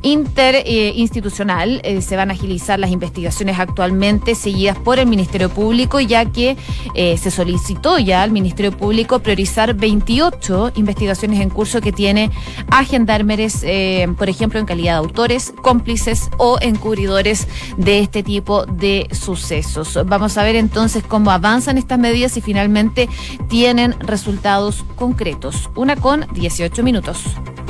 interinstitucional. 0.03 1.81
Eh, 1.85 2.03
se 2.03 2.17
van 2.17 2.31
a 2.31 2.35
agilizar 2.35 2.79
las 2.79 2.91
investigaciones 2.91 3.59
actualmente 3.59 4.35
seguidas 4.35 4.79
por 4.79 4.99
el 4.99 5.07
Ministerio 5.07 5.49
Público, 5.49 6.01
ya 6.01 6.25
que 6.27 6.57
eh, 6.95 7.17
se 7.19 7.31
solicitó 7.31 7.99
ya 7.99 8.23
al 8.23 8.31
Ministerio 8.31 8.73
Público 8.73 9.19
priorizar 9.21 9.75
28 9.75 10.73
investigaciones 10.77 11.41
en 11.41 11.51
curso 11.51 11.81
que 11.81 11.93
tiene 11.93 12.31
a 12.71 12.85
gendarmeres, 12.85 13.61
eh, 13.63 14.09
por 14.17 14.29
ejemplo, 14.29 14.59
en 14.59 14.67
calidad 14.67 14.93
de 14.93 14.99
autores, 14.99 15.53
cómplices 15.63 16.31
o 16.39 16.59
encubridores 16.61 17.49
de 17.77 18.01
este 18.01 18.23
tipo 18.23 18.67
de 18.67 19.09
sucesos. 19.13 19.99
Vamos 20.07 20.39
a 20.39 20.43
ver 20.43 20.57
entonces 20.57 21.03
cómo 21.03 21.31
avanzan 21.31 21.79
estas 21.79 21.99
medidas 21.99 22.37
y 22.37 22.41
finalmente 22.41 23.09
tienen 23.49 23.99
resultados 24.01 24.85
concretos. 24.97 25.71
Una 25.75 25.97
con 25.97 26.27
18 26.33 26.83
minutos. 26.83 27.25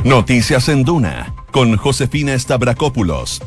Noticias 0.04 0.68
en 0.68 0.84
Duna 0.84 1.37
con 1.50 1.76
Josefina 1.76 2.38
Stavrakopoulos. 2.38 3.40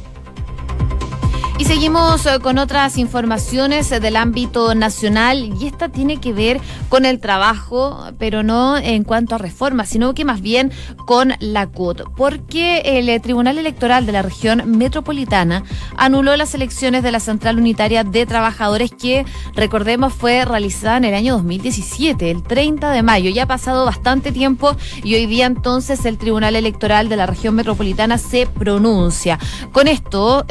Seguimos 1.71 2.25
eh, 2.25 2.39
con 2.41 2.57
otras 2.57 2.97
informaciones 2.97 3.89
eh, 3.93 4.01
del 4.01 4.17
ámbito 4.17 4.75
nacional 4.75 5.53
y 5.57 5.67
esta 5.67 5.87
tiene 5.87 6.19
que 6.19 6.33
ver 6.33 6.59
con 6.89 7.05
el 7.05 7.21
trabajo, 7.21 8.11
pero 8.19 8.43
no 8.43 8.77
en 8.77 9.05
cuanto 9.05 9.35
a 9.35 9.37
reformas, 9.37 9.87
sino 9.87 10.13
que 10.13 10.25
más 10.25 10.41
bien 10.41 10.73
con 11.05 11.33
la 11.39 11.67
CUT, 11.67 12.01
porque 12.17 12.81
el 12.83 13.07
eh, 13.07 13.21
Tribunal 13.21 13.57
Electoral 13.57 14.05
de 14.05 14.11
la 14.11 14.21
región 14.21 14.77
metropolitana 14.77 15.63
anuló 15.95 16.35
las 16.35 16.53
elecciones 16.55 17.03
de 17.03 17.11
la 17.13 17.21
Central 17.21 17.57
Unitaria 17.57 18.03
de 18.03 18.25
Trabajadores 18.25 18.91
que, 18.91 19.25
recordemos, 19.55 20.11
fue 20.11 20.43
realizada 20.43 20.97
en 20.97 21.05
el 21.05 21.13
año 21.13 21.35
2017, 21.35 22.31
el 22.31 22.43
30 22.43 22.91
de 22.91 23.01
mayo. 23.01 23.29
Ya 23.29 23.43
ha 23.43 23.47
pasado 23.47 23.85
bastante 23.85 24.33
tiempo 24.33 24.75
y 25.05 25.15
hoy 25.15 25.25
día 25.25 25.45
entonces 25.45 26.03
el 26.03 26.17
Tribunal 26.17 26.57
Electoral 26.57 27.07
de 27.07 27.15
la 27.15 27.27
región 27.27 27.55
metropolitana 27.55 28.17
se 28.17 28.45
pronuncia. 28.45 29.39
Con 29.71 29.87
esto, 29.87 30.45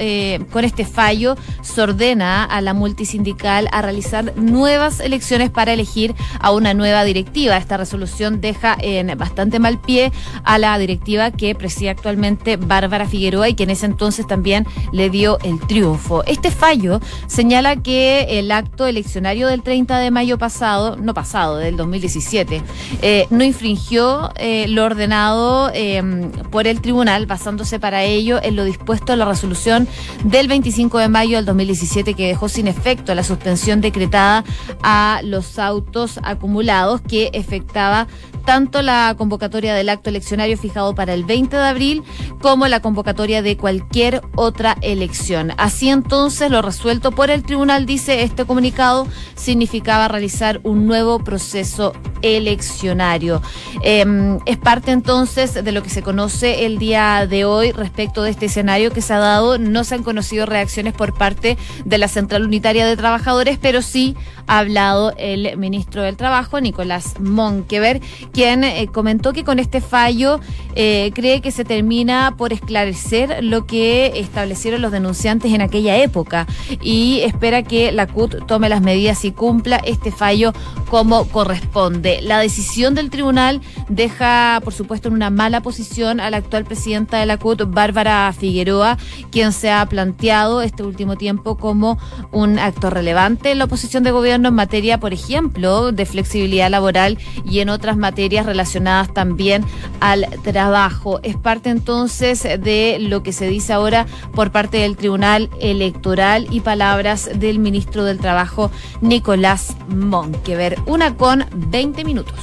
con 0.51 0.65
este 0.65 0.87
fallo, 0.87 1.10
fallo 1.11 1.37
se 1.63 1.83
ordena 1.83 2.45
a 2.45 2.61
la 2.61 2.73
multisindical 2.73 3.69
a 3.73 3.83
realizar 3.83 4.37
nuevas 4.37 5.01
elecciones 5.01 5.51
para 5.51 5.73
elegir 5.73 6.15
a 6.39 6.53
una 6.53 6.73
nueva 6.73 7.03
directiva. 7.03 7.57
Esta 7.57 7.77
resolución 7.77 8.41
deja 8.41 8.77
en 8.81 9.19
bastante 9.19 9.59
mal 9.59 9.81
pie 9.81 10.13
a 10.45 10.59
la 10.59 10.79
directiva 10.79 11.33
que 11.33 11.57
preside 11.57 11.91
actualmente 11.91 12.57
Bárbara 12.57 13.09
Figueroa 13.09 13.49
y 13.49 13.55
que 13.55 13.65
en 13.65 13.71
ese 13.71 13.87
entonces 13.87 14.25
también 14.25 14.67
le 14.93 15.11
dio 15.11 15.39
el 15.43 15.59
triunfo. 15.59 16.23
Este 16.27 16.53
fallo 16.53 17.01
señala 17.27 17.75
que 17.75 18.39
el 18.39 18.53
acto 18.53 18.87
eleccionario 18.87 19.49
del 19.49 19.63
30 19.63 19.99
de 19.99 20.13
mayo 20.13 20.39
pasado, 20.39 20.97
no 20.97 21.13
pasado, 21.13 21.57
del 21.57 21.77
2017, 21.77 22.63
eh, 23.03 23.27
no 23.31 23.43
infringió 23.43 24.31
eh, 24.37 24.67
lo 24.69 24.85
ordenado 24.85 25.73
eh, 25.75 26.31
por 26.53 26.69
el 26.69 26.81
tribunal, 26.81 27.27
basándose 27.27 27.81
para 27.81 28.05
ello 28.05 28.39
en 28.41 28.55
lo 28.55 28.65
dispuesto 28.65 29.13
en 29.13 29.19
la 29.19 29.25
resolución 29.25 29.89
del 30.25 30.49
25 30.49 30.99
de 30.99 31.00
mayo 31.09 31.37
del 31.37 31.47
2017 31.47 32.15
que 32.15 32.29
dejó 32.29 32.49
sin 32.49 32.69
efecto 32.69 33.15
la 33.15 33.25
suspensión 33.25 33.81
decretada 33.81 34.45
a 34.83 35.21
los 35.25 35.59
autos 35.59 36.19
acumulados 36.23 37.01
que 37.01 37.31
efectaba 37.33 38.07
tanto 38.41 38.83
la 38.83 39.15
convocatoria 39.17 39.75
del 39.75 39.89
acto 39.89 40.11
eleccionario 40.11 40.57
fijado 40.57 40.95
para 40.95 41.15
el 41.15 41.25
20 41.25 41.57
de 41.57 41.63
abril 41.63 42.03
como 42.41 42.67
la 42.69 42.81
convocatoria 42.81 43.43
de 43.43 43.57
cualquier 43.57 44.23
otra 44.37 44.77
elección. 44.81 45.53
Así 45.57 45.89
entonces, 45.89 46.51
lo 46.51 46.63
resuelto 46.63 47.13
por 47.13 47.31
el 47.31 47.43
tribunal, 47.43 47.87
dice 47.87 48.23
este 48.23 48.45
comunicado, 48.45 49.07
significaba 49.35 50.09
realizar 50.09 50.61
un 50.63 50.87
nuevo 50.87 51.19
proceso 51.19 51.93
eleccionario. 52.23 53.43
Eh, 53.83 54.05
es 54.47 54.59
parte 54.59 54.91
entonces 54.91 55.55
de 55.55 55.73
lo 55.73 55.83
que 55.83 55.91
se 55.91 56.03
conoce 56.03 56.67
el 56.67 56.79
día 56.79 57.27
de 57.27 57.45
hoy 57.45 57.73
respecto 57.73 58.23
de 58.23 58.31
este 58.31 58.47
escenario 58.47 58.91
que 58.91 59.01
se 59.01 59.15
ha 59.15 59.19
dado. 59.19 59.59
No 59.59 59.85
se 59.85 59.95
han 59.95 60.03
conocido 60.03 60.47
reacciones 60.47 60.95
por 60.95 61.15
parte 61.15 61.57
de 61.85 61.99
la 61.99 62.09
Central 62.09 62.45
Unitaria 62.45 62.87
de 62.87 62.97
Trabajadores, 62.97 63.59
pero 63.61 63.83
sí 63.83 64.17
ha 64.47 64.59
hablado 64.59 65.13
el 65.17 65.57
ministro 65.57 66.03
del 66.03 66.17
Trabajo, 66.17 66.61
Nicolás 66.61 67.21
Monkever, 67.21 68.01
quien 68.33 68.65
eh, 68.65 68.89
comentó 68.93 69.33
que 69.33 69.45
con 69.45 69.59
este 69.59 69.81
fallo 69.81 70.41
eh, 70.75 71.11
cree 71.15 71.41
que 71.41 71.51
se 71.51 71.65
termina 71.65 72.35
por 72.37 72.53
esclarecer 72.53 73.43
lo 73.43 73.67
que 73.67 74.13
establecieron 74.21 74.83
los 74.83 74.93
denunciantes 74.93 75.53
en 75.53 75.63
aquella 75.63 75.97
época 75.97 76.47
y 76.81 77.21
espera 77.21 77.63
que 77.63 77.93
la 77.93 78.07
CUT 78.07 78.47
tome 78.47 78.69
las 78.69 78.81
medidas 78.81 79.25
y 79.25 79.33
cumpla 79.33 79.77
este 79.85 80.13
fallo 80.13 80.53
como 80.89 81.27
corresponde. 81.29 82.21
La 82.23 82.39
decisión 82.39 82.95
del 82.95 83.11
tribunal 83.11 83.61
deja, 83.89 84.61
por 84.63 84.73
supuesto, 84.73 85.09
en 85.09 85.15
una 85.15 85.31
mala 85.31 85.61
posición 85.61 86.21
a 86.21 86.31
la 86.31 86.37
actual 86.37 86.65
presidenta 86.65 87.19
de 87.19 87.27
la 87.27 87.37
CUT, 87.37 87.63
Bárbara 87.67 88.33
Figueroa, 88.33 88.97
quien 89.31 89.53
se 89.53 89.71
ha 89.71 89.85
planteado 89.87 90.63
este 90.63 90.83
último 90.83 91.17
tiempo 91.17 91.57
como 91.57 91.99
un 92.31 92.59
actor 92.59 92.95
relevante 92.95 93.51
en 93.51 93.59
la 93.59 93.65
oposición 93.65 94.03
de 94.03 94.11
gobierno 94.11 94.49
en 94.49 94.55
materia, 94.55 94.99
por 94.99 95.13
ejemplo, 95.13 95.93
de 95.93 96.07
flexibilidad 96.07 96.71
laboral 96.71 97.19
y 97.45 97.61
en 97.61 97.69
otras 97.69 97.97
materias 97.97 98.20
relacionadas 98.29 99.13
también 99.13 99.65
al 100.01 100.27
trabajo. 100.43 101.21
Es 101.23 101.37
parte 101.37 101.71
entonces 101.71 102.43
de 102.43 102.99
lo 103.01 103.23
que 103.23 103.33
se 103.33 103.49
dice 103.49 103.73
ahora 103.73 104.07
por 104.35 104.51
parte 104.51 104.79
del 104.79 104.97
Tribunal 104.97 105.49
Electoral 105.61 106.47
y 106.51 106.61
palabras 106.61 107.31
del 107.35 107.59
ministro 107.59 108.05
del 108.05 108.19
Trabajo, 108.19 108.71
Nicolás 109.01 109.77
Monkever. 109.89 110.79
Una 110.87 111.17
con 111.17 111.47
20 111.53 112.05
minutos. 112.05 112.39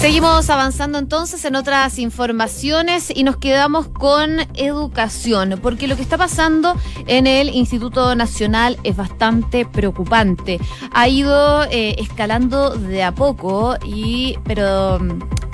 Seguimos 0.00 0.48
avanzando 0.48 0.96
entonces 0.98 1.44
en 1.44 1.56
otras 1.56 1.98
informaciones 1.98 3.10
y 3.12 3.24
nos 3.24 3.36
quedamos 3.36 3.88
con 3.88 4.38
educación, 4.54 5.58
porque 5.60 5.88
lo 5.88 5.96
que 5.96 6.02
está 6.02 6.16
pasando 6.16 6.76
en 7.08 7.26
el 7.26 7.48
Instituto 7.48 8.14
Nacional 8.14 8.78
es 8.84 8.96
bastante 8.96 9.66
preocupante. 9.66 10.60
Ha 10.92 11.08
ido 11.08 11.64
eh, 11.64 11.96
escalando 11.98 12.70
de 12.70 13.02
a 13.02 13.12
poco 13.12 13.76
y 13.84 14.38
pero 14.44 15.00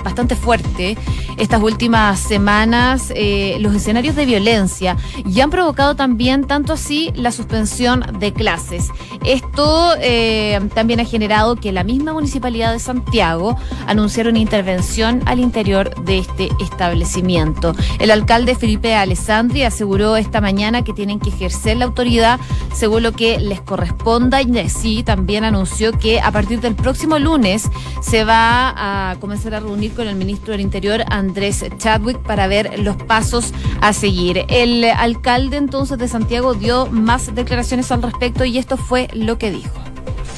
bastante 0.05 0.35
fuerte 0.35 0.97
estas 1.37 1.61
últimas 1.61 2.19
semanas 2.19 3.11
eh, 3.15 3.57
los 3.59 3.75
escenarios 3.75 4.15
de 4.15 4.25
violencia 4.25 4.95
y 5.25 5.41
han 5.41 5.49
provocado 5.49 5.95
también 5.95 6.45
tanto 6.45 6.73
así 6.73 7.11
la 7.15 7.31
suspensión 7.31 8.05
de 8.19 8.31
clases. 8.31 8.89
Esto 9.25 9.95
eh, 9.99 10.59
también 10.75 10.99
ha 10.99 11.05
generado 11.05 11.55
que 11.55 11.71
la 11.71 11.83
misma 11.83 12.13
municipalidad 12.13 12.71
de 12.71 12.79
Santiago 12.79 13.57
anunciara 13.87 14.29
una 14.29 14.39
intervención 14.39 15.21
al 15.25 15.39
interior 15.39 15.93
de 16.05 16.19
este 16.19 16.49
establecimiento. 16.61 17.75
El 17.99 18.11
alcalde 18.11 18.55
Felipe 18.55 18.95
Alessandri 18.95 19.63
aseguró 19.63 20.15
esta 20.15 20.39
mañana 20.39 20.83
que 20.83 20.93
tienen 20.93 21.19
que 21.19 21.29
ejercer 21.29 21.77
la 21.77 21.85
autoridad 21.85 22.39
según 22.73 23.01
lo 23.01 23.11
que 23.13 23.39
les 23.39 23.61
corresponda 23.61 24.43
y 24.43 24.59
así 24.59 25.01
también 25.01 25.43
anunció 25.43 25.91
que 25.97 26.19
a 26.19 26.31
partir 26.31 26.61
del 26.61 26.75
próximo 26.75 27.17
lunes 27.17 27.69
se 28.01 28.23
va 28.23 29.09
a 29.09 29.15
comenzar 29.19 29.55
a 29.55 29.59
reunir 29.59 29.94
con 29.95 30.07
el 30.07 30.15
ministro 30.15 30.51
del 30.51 30.61
Interior, 30.61 31.03
Andrés 31.09 31.63
Chadwick, 31.77 32.19
para 32.19 32.47
ver 32.47 32.79
los 32.79 32.97
pasos 32.97 33.51
a 33.81 33.93
seguir. 33.93 34.45
El 34.49 34.83
alcalde 34.83 35.57
entonces 35.57 35.97
de 35.97 36.07
Santiago 36.07 36.53
dio 36.53 36.85
más 36.87 37.33
declaraciones 37.33 37.91
al 37.91 38.03
respecto 38.03 38.45
y 38.45 38.57
esto 38.57 38.77
fue 38.77 39.07
lo 39.13 39.37
que 39.37 39.51
dijo. 39.51 39.73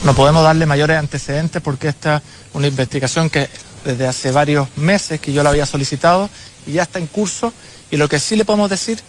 No 0.03 0.13
podemos 0.13 0.43
darle 0.43 0.65
mayores 0.65 0.97
antecedentes 0.97 1.61
porque 1.61 1.89
esta 1.89 2.17
es 2.17 2.23
una 2.53 2.67
investigación 2.67 3.29
que 3.29 3.49
desde 3.83 4.07
hace 4.07 4.31
varios 4.31 4.67
meses 4.77 5.19
que 5.19 5.33
yo 5.33 5.43
la 5.43 5.49
había 5.49 5.65
solicitado 5.65 6.29
y 6.65 6.73
ya 6.73 6.83
está 6.83 6.99
en 6.99 7.07
curso. 7.07 7.51
Y 7.89 7.97
lo 7.97 8.07
que 8.07 8.19
sí 8.19 8.35
le 8.35 8.45
podemos 8.45 8.69
decir 8.69 8.99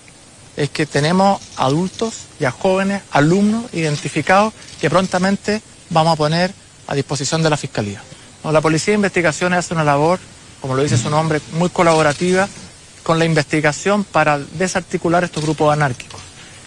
es 0.57 0.71
que 0.71 0.87
tenemos 0.87 1.41
adultos 1.57 2.15
y 2.41 2.45
a 2.45 2.51
jóvenes, 2.51 3.03
alumnos 3.11 3.73
identificados 3.73 4.55
que 4.81 4.89
prontamente 4.89 5.63
vamos 5.91 6.15
a 6.15 6.17
poner 6.17 6.53
a 6.87 6.95
disposición 6.95 7.43
de 7.43 7.51
la 7.51 7.57
Fiscalía. 7.57 8.03
La 8.45 8.61
Policía 8.63 8.93
de 8.93 8.97
Investigaciones 8.97 9.59
hace 9.59 9.75
una 9.75 9.85
labor 9.85 10.19
como 10.61 10.75
lo 10.75 10.83
dice 10.83 10.99
su 10.99 11.11
nombre, 11.11 11.41
muy 11.53 11.69
colaborativa 11.69 12.49
con 13.03 13.19
la 13.19 13.25
investigación 13.25 14.05
para 14.05 14.39
desarticular 14.39 15.25
estos 15.25 15.43
grupos 15.43 15.73
anárquicos. 15.73 16.21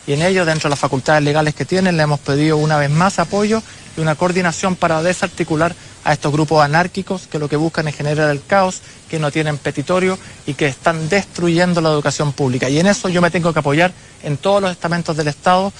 Y 0.08 0.14
en 0.14 0.24
ello, 0.24 0.46
dentro 0.46 0.68
de 0.68 0.72
las 0.72 0.80
facultades 0.80 1.24
legales 1.24 1.54
que 1.54 1.66
tienen, 1.66 1.98
le 1.98 2.04
hemos 2.04 2.20
pedido 2.20 2.58
una 2.58 2.78
vez 2.78 2.90
más 2.90 3.20
apoyo 3.20 3.62
y 3.96 4.02
una 4.02 4.16
coordinación 4.16 4.76
para 4.76 5.04
desarticular 5.04 5.76
a 6.04 6.14
estos 6.14 6.32
grupos 6.32 6.64
anárquicos 6.64 7.28
que 7.28 7.38
lo 7.38 7.48
que 7.48 7.56
buscan 7.56 7.88
es 7.88 7.96
generar 7.96 8.30
el 8.32 8.44
caos, 8.44 8.82
que 9.10 9.20
no 9.20 9.32
tienen 9.32 9.58
petitorio 9.58 10.18
y 10.48 10.56
que 10.56 10.66
están 10.66 11.10
destruyendo 11.10 11.82
la 11.82 11.90
educación 11.90 12.34
pública. 12.34 12.70
Y 12.70 12.80
en 12.80 12.88
eso 12.88 13.10
yo 13.10 13.22
me 13.22 13.30
tengo 13.30 13.54
que 13.54 13.60
apoyar 13.60 13.94
en 14.24 14.38
todos 14.38 14.62
los 14.62 14.72
estamentos 14.72 15.16
del 15.16 15.28
Estado, 15.28 15.72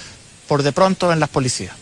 por 0.46 0.62
de 0.62 0.72
pronto 0.72 1.12
en 1.12 1.18
las 1.18 1.28
policías. 1.28 1.74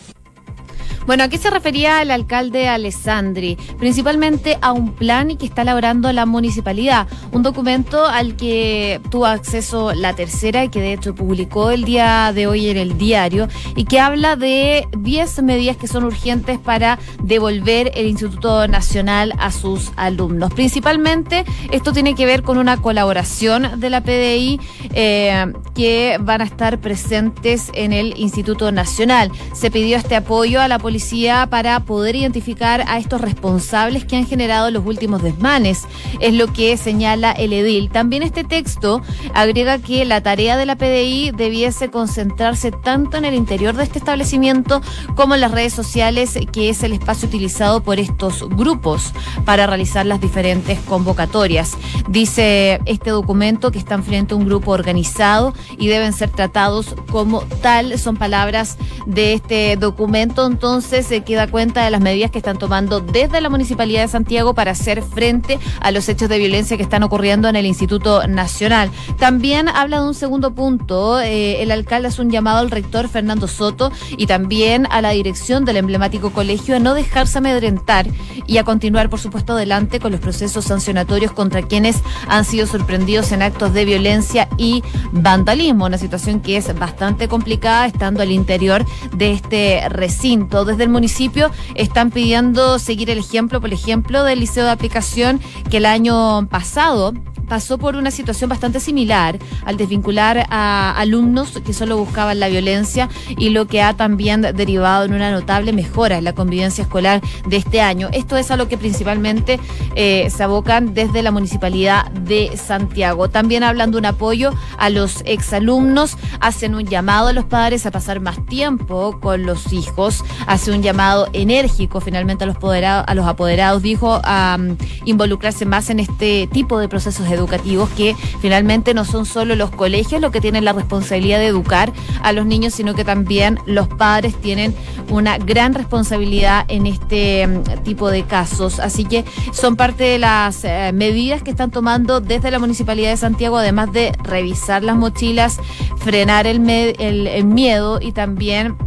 Bueno, 1.07 1.23
¿a 1.23 1.29
qué 1.29 1.39
se 1.39 1.49
refería 1.49 2.01
el 2.01 2.11
alcalde 2.11 2.67
Alessandri? 2.67 3.57
Principalmente 3.79 4.57
a 4.61 4.71
un 4.71 4.93
plan 4.93 5.35
que 5.35 5.47
está 5.47 5.63
elaborando 5.63 6.11
la 6.13 6.27
municipalidad, 6.27 7.07
un 7.31 7.41
documento 7.41 8.05
al 8.05 8.35
que 8.35 9.01
tuvo 9.09 9.25
acceso 9.25 9.93
la 9.93 10.13
tercera 10.13 10.63
y 10.63 10.69
que 10.69 10.79
de 10.79 10.93
hecho 10.93 11.15
publicó 11.15 11.71
el 11.71 11.85
día 11.85 12.31
de 12.33 12.45
hoy 12.45 12.69
en 12.69 12.77
el 12.77 12.99
diario 12.99 13.47
y 13.75 13.85
que 13.85 13.99
habla 13.99 14.35
de 14.35 14.87
10 14.95 15.41
medidas 15.41 15.75
que 15.75 15.87
son 15.87 16.03
urgentes 16.03 16.59
para 16.59 16.99
devolver 17.23 17.91
el 17.95 18.05
Instituto 18.05 18.67
Nacional 18.67 19.33
a 19.39 19.51
sus 19.51 19.91
alumnos. 19.95 20.53
Principalmente 20.53 21.45
esto 21.71 21.93
tiene 21.93 22.13
que 22.13 22.27
ver 22.27 22.43
con 22.43 22.59
una 22.59 22.77
colaboración 22.77 23.79
de 23.79 23.89
la 23.89 24.01
PDI 24.01 24.59
eh, 24.93 25.51
que 25.73 26.17
van 26.21 26.41
a 26.41 26.43
estar 26.43 26.79
presentes 26.79 27.71
en 27.73 27.91
el 27.91 28.13
Instituto 28.17 28.71
Nacional. 28.71 29.31
Se 29.53 29.71
pidió 29.71 29.97
este 29.97 30.15
apoyo 30.15 30.61
a 30.61 30.67
la 30.67 30.77
policía 30.77 30.90
policía 30.91 31.47
para 31.49 31.79
poder 31.79 32.17
identificar 32.17 32.83
a 32.85 32.97
estos 32.97 33.21
responsables 33.21 34.03
que 34.03 34.17
han 34.17 34.27
generado 34.27 34.69
los 34.71 34.85
últimos 34.85 35.23
desmanes, 35.23 35.83
es 36.19 36.33
lo 36.33 36.51
que 36.51 36.75
señala 36.75 37.31
el 37.31 37.53
edil. 37.53 37.89
También 37.89 38.23
este 38.23 38.43
texto 38.43 39.01
agrega 39.33 39.79
que 39.79 40.03
la 40.03 40.19
tarea 40.19 40.57
de 40.57 40.65
la 40.65 40.75
PDI 40.75 41.31
debiese 41.31 41.89
concentrarse 41.89 42.73
tanto 42.73 43.15
en 43.15 43.23
el 43.23 43.35
interior 43.35 43.73
de 43.73 43.83
este 43.83 43.99
establecimiento 43.99 44.81
como 45.15 45.33
en 45.33 45.39
las 45.39 45.51
redes 45.51 45.71
sociales, 45.71 46.37
que 46.51 46.67
es 46.67 46.83
el 46.83 46.91
espacio 46.91 47.29
utilizado 47.29 47.81
por 47.81 47.97
estos 47.97 48.43
grupos 48.49 49.13
para 49.45 49.67
realizar 49.67 50.05
las 50.05 50.19
diferentes 50.19 50.77
convocatorias. 50.81 51.77
Dice 52.09 52.81
este 52.85 53.11
documento 53.11 53.71
que 53.71 53.79
están 53.79 54.03
frente 54.03 54.33
a 54.33 54.37
un 54.37 54.45
grupo 54.45 54.71
organizado 54.71 55.53
y 55.77 55.87
deben 55.87 56.11
ser 56.11 56.31
tratados 56.31 56.95
como 57.09 57.43
tal. 57.61 57.97
Son 57.97 58.17
palabras 58.17 58.77
de 59.05 59.35
este 59.35 59.77
documento. 59.77 60.45
Entonces, 60.45 60.80
entonces 60.81 61.05
se 61.05 61.21
queda 61.21 61.45
cuenta 61.45 61.85
de 61.85 61.91
las 61.91 62.01
medidas 62.01 62.31
que 62.31 62.39
están 62.39 62.57
tomando 62.57 63.01
desde 63.01 63.39
la 63.39 63.51
Municipalidad 63.51 64.01
de 64.01 64.07
Santiago 64.07 64.55
para 64.55 64.71
hacer 64.71 65.03
frente 65.03 65.59
a 65.79 65.91
los 65.91 66.09
hechos 66.09 66.27
de 66.27 66.39
violencia 66.39 66.75
que 66.75 66.81
están 66.81 67.03
ocurriendo 67.03 67.47
en 67.47 67.55
el 67.55 67.67
Instituto 67.67 68.27
Nacional. 68.27 68.89
También 69.19 69.69
habla 69.69 70.01
de 70.01 70.07
un 70.07 70.15
segundo 70.15 70.55
punto. 70.55 71.19
Eh, 71.19 71.61
el 71.61 71.69
alcalde 71.69 72.07
hace 72.07 72.23
un 72.23 72.31
llamado 72.31 72.57
al 72.57 72.71
rector 72.71 73.09
Fernando 73.09 73.47
Soto 73.47 73.91
y 74.17 74.25
también 74.25 74.87
a 74.89 75.03
la 75.03 75.11
dirección 75.11 75.65
del 75.65 75.77
emblemático 75.77 76.31
colegio 76.31 76.75
a 76.75 76.79
no 76.79 76.95
dejarse 76.95 77.37
amedrentar 77.37 78.07
y 78.47 78.57
a 78.57 78.63
continuar, 78.63 79.07
por 79.11 79.19
supuesto, 79.19 79.53
adelante 79.53 79.99
con 79.99 80.11
los 80.11 80.19
procesos 80.19 80.65
sancionatorios 80.65 81.31
contra 81.31 81.61
quienes 81.61 81.97
han 82.27 82.43
sido 82.43 82.65
sorprendidos 82.65 83.31
en 83.33 83.43
actos 83.43 83.71
de 83.75 83.85
violencia 83.85 84.49
y 84.57 84.83
vandalismo. 85.11 85.85
Una 85.85 85.99
situación 85.99 86.39
que 86.39 86.57
es 86.57 86.73
bastante 86.79 87.27
complicada 87.27 87.85
estando 87.85 88.23
al 88.23 88.31
interior 88.31 88.83
de 89.15 89.33
este 89.33 89.87
recinto. 89.89 90.65
Desde 90.71 90.85
el 90.85 90.89
municipio 90.89 91.51
están 91.75 92.11
pidiendo 92.11 92.79
seguir 92.79 93.09
el 93.09 93.17
ejemplo, 93.17 93.59
por 93.59 93.73
ejemplo, 93.73 94.23
del 94.23 94.39
liceo 94.39 94.63
de 94.63 94.71
aplicación 94.71 95.41
que 95.69 95.77
el 95.77 95.85
año 95.85 96.47
pasado 96.47 97.13
pasó 97.51 97.77
por 97.77 97.97
una 97.97 98.11
situación 98.11 98.49
bastante 98.49 98.79
similar 98.79 99.37
al 99.65 99.75
desvincular 99.75 100.45
a 100.49 100.97
alumnos 100.97 101.59
que 101.65 101.73
solo 101.73 101.97
buscaban 101.97 102.39
la 102.39 102.47
violencia 102.47 103.09
y 103.37 103.49
lo 103.49 103.67
que 103.67 103.81
ha 103.81 103.93
también 103.93 104.39
derivado 104.41 105.03
en 105.03 105.13
una 105.13 105.31
notable 105.31 105.73
mejora 105.73 106.17
en 106.17 106.23
la 106.23 106.31
convivencia 106.31 106.83
escolar 106.83 107.19
de 107.45 107.57
este 107.57 107.81
año. 107.81 108.07
Esto 108.13 108.37
es 108.37 108.51
a 108.51 108.55
lo 108.55 108.69
que 108.69 108.77
principalmente 108.77 109.59
eh, 109.95 110.29
se 110.29 110.43
abocan 110.43 110.93
desde 110.93 111.23
la 111.23 111.31
Municipalidad 111.31 112.09
de 112.11 112.55
Santiago. 112.55 113.29
También 113.29 113.63
hablan 113.63 113.91
de 113.91 113.97
un 113.97 114.05
apoyo 114.05 114.53
a 114.77 114.89
los 114.89 115.21
exalumnos, 115.25 116.15
hacen 116.39 116.73
un 116.73 116.85
llamado 116.85 117.27
a 117.27 117.33
los 117.33 117.43
padres 117.43 117.85
a 117.85 117.91
pasar 117.91 118.21
más 118.21 118.45
tiempo 118.45 119.19
con 119.19 119.45
los 119.45 119.73
hijos, 119.73 120.23
hace 120.47 120.71
un 120.71 120.83
llamado 120.83 121.27
enérgico 121.33 121.99
finalmente 121.99 122.45
a 122.45 122.47
los, 122.47 122.55
a 122.63 123.13
los 123.13 123.27
apoderados, 123.27 123.81
dijo, 123.81 124.21
a 124.23 124.57
involucrarse 125.03 125.65
más 125.65 125.89
en 125.89 125.99
este 125.99 126.47
tipo 126.47 126.79
de 126.79 126.87
procesos 126.87 127.27
educativos 127.27 127.40
educativos 127.41 127.89
que 127.89 128.15
finalmente 128.39 128.93
no 128.93 129.05
son 129.05 129.25
solo 129.25 129.55
los 129.55 129.71
colegios 129.71 130.21
los 130.21 130.31
que 130.31 130.41
tienen 130.41 130.65
la 130.65 130.73
responsabilidad 130.73 131.39
de 131.39 131.47
educar 131.47 131.91
a 132.21 132.31
los 132.31 132.45
niños, 132.45 132.73
sino 132.73 132.93
que 132.93 133.03
también 133.03 133.59
los 133.65 133.87
padres 133.87 134.35
tienen 134.35 134.73
una 135.09 135.37
gran 135.37 135.73
responsabilidad 135.73 136.65
en 136.67 136.85
este 136.85 137.47
mm, 137.47 137.83
tipo 137.83 138.09
de 138.09 138.23
casos. 138.23 138.79
Así 138.79 139.05
que 139.05 139.25
son 139.51 139.75
parte 139.75 140.03
de 140.03 140.19
las 140.19 140.63
eh, 140.63 140.91
medidas 140.93 141.43
que 141.43 141.51
están 141.51 141.71
tomando 141.71 142.21
desde 142.21 142.51
la 142.51 142.59
Municipalidad 142.59 143.09
de 143.09 143.17
Santiago, 143.17 143.57
además 143.57 143.91
de 143.91 144.11
revisar 144.23 144.83
las 144.83 144.95
mochilas, 144.95 145.59
frenar 145.97 146.47
el, 146.47 146.69
el 146.69 147.45
miedo 147.45 147.99
y 148.01 148.11
también 148.11 148.77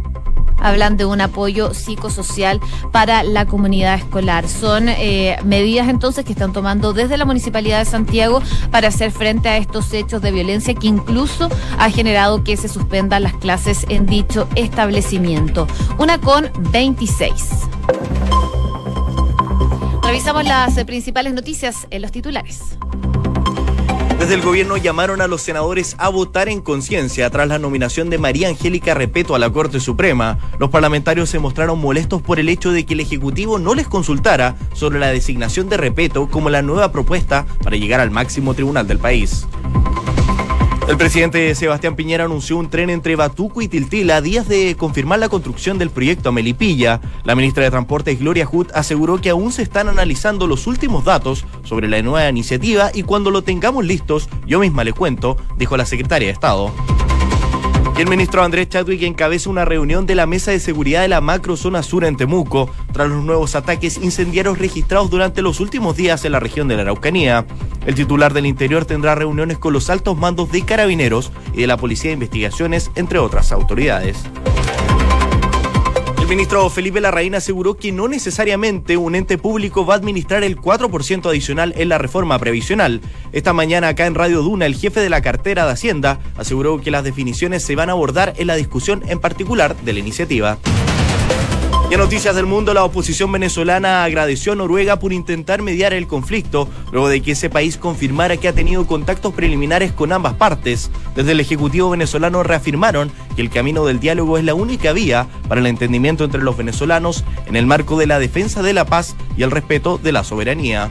hablan 0.59 0.97
de 0.97 1.05
un 1.05 1.21
apoyo 1.21 1.73
psicosocial 1.73 2.59
para 2.91 3.23
la 3.23 3.45
comunidad 3.45 3.95
escolar. 3.95 4.47
Son 4.47 4.89
eh, 4.89 5.37
medidas 5.43 5.89
entonces 5.89 6.25
que 6.25 6.33
están 6.33 6.53
tomando 6.53 6.93
desde 6.93 7.17
la 7.17 7.25
Municipalidad 7.25 7.79
de 7.79 7.85
Santiago 7.85 8.41
para 8.71 8.89
hacer 8.89 9.11
frente 9.11 9.49
a 9.49 9.57
estos 9.57 9.93
hechos 9.93 10.21
de 10.21 10.31
violencia 10.31 10.73
que 10.73 10.87
incluso 10.87 11.49
ha 11.77 11.89
generado 11.89 12.43
que 12.43 12.57
se 12.57 12.67
suspendan 12.67 13.23
las 13.23 13.33
clases 13.33 13.85
en 13.89 14.05
dicho 14.05 14.47
establecimiento. 14.55 15.67
Una 15.97 16.19
con 16.19 16.49
26. 16.71 17.33
Revisamos 20.03 20.45
las 20.45 20.77
eh, 20.77 20.85
principales 20.85 21.33
noticias 21.33 21.87
en 21.89 22.01
los 22.01 22.11
titulares. 22.11 22.77
Desde 24.19 24.35
el 24.35 24.41
gobierno 24.41 24.77
llamaron 24.77 25.21
a 25.21 25.27
los 25.27 25.41
senadores 25.41 25.95
a 25.99 26.09
votar 26.09 26.49
en 26.49 26.61
conciencia 26.61 27.29
tras 27.29 27.47
la 27.47 27.59
nominación 27.59 28.09
de 28.09 28.17
María 28.17 28.47
Angélica 28.47 28.93
Repeto 28.93 29.35
a 29.35 29.39
la 29.39 29.51
Corte 29.51 29.79
Suprema. 29.79 30.39
Los 30.57 30.69
parlamentarios 30.69 31.29
se 31.29 31.37
mostraron 31.39 31.79
molestos 31.79 32.21
por 32.21 32.39
el 32.39 32.49
hecho 32.49 32.71
de 32.71 32.85
que 32.85 32.93
el 32.93 33.01
Ejecutivo 33.01 33.59
no 33.59 33.75
les 33.75 33.87
consultara 33.87 34.55
sobre 34.73 34.99
la 34.99 35.07
designación 35.07 35.69
de 35.69 35.77
Repeto 35.77 36.27
como 36.27 36.49
la 36.49 36.61
nueva 36.61 36.91
propuesta 36.91 37.45
para 37.61 37.75
llegar 37.75 37.99
al 37.99 38.09
máximo 38.09 38.53
tribunal 38.53 38.87
del 38.87 38.99
país. 38.99 39.45
El 40.87 40.97
presidente 40.97 41.55
Sebastián 41.55 41.95
Piñera 41.95 42.25
anunció 42.25 42.57
un 42.57 42.69
tren 42.69 42.91
entre 42.91 43.15
Batuco 43.15 43.61
y 43.61 43.67
Tiltila 43.67 44.17
a 44.17 44.21
días 44.21 44.47
de 44.47 44.75
confirmar 44.77 45.17
la 45.17 45.29
construcción 45.29 45.79
del 45.79 45.89
proyecto 45.89 46.29
a 46.29 46.31
Melipilla. 46.31 47.01
La 47.23 47.33
ministra 47.33 47.63
de 47.63 47.71
Transportes 47.71 48.19
Gloria 48.19 48.45
Hood 48.45 48.67
aseguró 48.73 49.19
que 49.19 49.31
aún 49.31 49.51
se 49.51 49.63
están 49.63 49.87
analizando 49.87 50.45
los 50.45 50.67
últimos 50.67 51.03
datos 51.03 51.43
sobre 51.63 51.87
la 51.87 52.01
nueva 52.03 52.29
iniciativa 52.29 52.91
y 52.93 53.01
cuando 53.01 53.31
lo 53.31 53.41
tengamos 53.41 53.83
listos, 53.83 54.29
yo 54.45 54.59
misma 54.59 54.83
le 54.83 54.93
cuento, 54.93 55.37
dijo 55.57 55.75
la 55.75 55.87
secretaria 55.87 56.27
de 56.27 56.33
Estado 56.33 56.71
el 58.01 58.09
ministro 58.09 58.43
Andrés 58.43 58.67
Chadwick 58.67 59.03
encabeza 59.03 59.49
una 59.49 59.63
reunión 59.63 60.05
de 60.05 60.15
la 60.15 60.25
Mesa 60.25 60.51
de 60.51 60.59
Seguridad 60.59 61.01
de 61.01 61.07
la 61.07 61.21
Macrozona 61.21 61.81
Sur 61.81 62.03
en 62.03 62.17
Temuco, 62.17 62.69
tras 62.91 63.07
los 63.07 63.23
nuevos 63.23 63.55
ataques 63.55 63.97
incendiarios 63.97 64.57
registrados 64.57 65.09
durante 65.09 65.41
los 65.41 65.61
últimos 65.61 65.95
días 65.95 66.25
en 66.25 66.33
la 66.33 66.41
región 66.41 66.67
de 66.67 66.75
la 66.75 66.81
Araucanía. 66.81 67.45
El 67.85 67.95
titular 67.95 68.33
del 68.33 68.47
Interior 68.47 68.83
tendrá 68.83 69.15
reuniones 69.15 69.59
con 69.59 69.71
los 69.71 69.89
altos 69.89 70.17
mandos 70.17 70.51
de 70.51 70.63
carabineros 70.63 71.31
y 71.53 71.61
de 71.61 71.67
la 71.67 71.77
Policía 71.77 72.09
de 72.09 72.15
Investigaciones, 72.15 72.91
entre 72.95 73.19
otras 73.19 73.53
autoridades. 73.53 74.17
El 76.25 76.29
ministro 76.29 76.67
Felipe 76.71 77.01
Larraín 77.01 77.35
aseguró 77.35 77.77
que 77.77 77.91
no 77.91 78.07
necesariamente 78.07 78.97
un 78.97 79.13
ente 79.13 79.37
público 79.37 79.85
va 79.85 79.93
a 79.93 79.97
administrar 79.97 80.43
el 80.43 80.57
4% 80.57 81.29
adicional 81.29 81.71
en 81.77 81.87
la 81.87 81.99
reforma 81.99 82.39
previsional. 82.39 83.01
Esta 83.31 83.53
mañana 83.53 83.89
acá 83.89 84.07
en 84.07 84.15
Radio 84.15 84.41
Duna, 84.41 84.65
el 84.65 84.73
jefe 84.73 85.01
de 85.01 85.11
la 85.11 85.21
cartera 85.21 85.67
de 85.67 85.73
Hacienda 85.73 86.19
aseguró 86.35 86.81
que 86.81 86.89
las 86.89 87.03
definiciones 87.03 87.63
se 87.63 87.75
van 87.75 87.89
a 87.89 87.91
abordar 87.91 88.33
en 88.37 88.47
la 88.47 88.55
discusión 88.55 89.03
en 89.07 89.19
particular 89.19 89.75
de 89.75 89.93
la 89.93 89.99
iniciativa. 89.99 90.57
Y 91.87 91.93
en 91.93 91.99
Noticias 91.99 92.35
del 92.35 92.47
Mundo, 92.47 92.73
la 92.73 92.83
oposición 92.83 93.31
venezolana 93.31 94.03
agradeció 94.03 94.53
a 94.53 94.55
Noruega 94.55 94.97
por 94.97 95.13
intentar 95.13 95.61
mediar 95.61 95.93
el 95.93 96.07
conflicto, 96.07 96.67
luego 96.91 97.09
de 97.09 97.21
que 97.21 97.33
ese 97.33 97.51
país 97.51 97.77
confirmara 97.77 98.37
que 98.37 98.47
ha 98.47 98.53
tenido 98.53 98.87
contactos 98.87 99.35
preliminares 99.35 99.91
con 99.91 100.11
ambas 100.11 100.33
partes. 100.33 100.89
Desde 101.15 101.33
el 101.33 101.39
Ejecutivo 101.39 101.91
venezolano 101.91 102.41
reafirmaron 102.41 103.11
que 103.35 103.43
el 103.43 103.51
camino 103.51 103.85
del 103.85 103.99
diálogo 103.99 104.39
es 104.39 104.43
la 104.43 104.55
única 104.55 104.93
vía 104.93 105.27
para 105.47 105.61
el 105.61 105.67
entendimiento 105.67 106.23
entre 106.23 106.41
los 106.41 106.57
venezolanos 106.57 107.23
en 107.45 107.55
el 107.55 107.67
marco 107.67 107.99
de 107.99 108.07
la 108.07 108.17
defensa 108.17 108.63
de 108.63 108.73
la 108.73 108.85
paz 108.85 109.15
y 109.37 109.43
el 109.43 109.51
respeto 109.51 109.99
de 109.99 110.11
la 110.11 110.23
soberanía. 110.23 110.89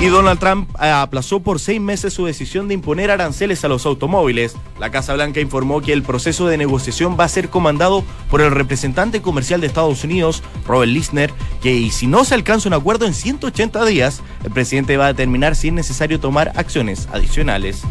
Y 0.00 0.06
Donald 0.06 0.38
Trump 0.38 0.70
eh, 0.80 0.88
aplazó 0.90 1.40
por 1.40 1.58
seis 1.58 1.80
meses 1.80 2.14
su 2.14 2.24
decisión 2.24 2.68
de 2.68 2.74
imponer 2.74 3.10
aranceles 3.10 3.64
a 3.64 3.68
los 3.68 3.84
automóviles. 3.84 4.54
La 4.78 4.92
Casa 4.92 5.12
Blanca 5.14 5.40
informó 5.40 5.80
que 5.80 5.92
el 5.92 6.04
proceso 6.04 6.46
de 6.46 6.56
negociación 6.56 7.16
va 7.18 7.24
a 7.24 7.28
ser 7.28 7.48
comandado 7.48 8.04
por 8.30 8.40
el 8.40 8.52
representante 8.52 9.20
comercial 9.20 9.60
de 9.60 9.66
Estados 9.66 10.04
Unidos, 10.04 10.44
Robert 10.68 10.92
Lisner, 10.92 11.32
que 11.60 11.90
si 11.90 12.06
no 12.06 12.24
se 12.24 12.36
alcanza 12.36 12.68
un 12.68 12.74
acuerdo 12.74 13.06
en 13.06 13.14
180 13.14 13.84
días, 13.86 14.22
el 14.44 14.52
presidente 14.52 14.96
va 14.96 15.06
a 15.06 15.12
determinar 15.12 15.56
si 15.56 15.68
es 15.68 15.74
necesario 15.74 16.20
tomar 16.20 16.52
acciones 16.54 17.08
adicionales. 17.12 17.82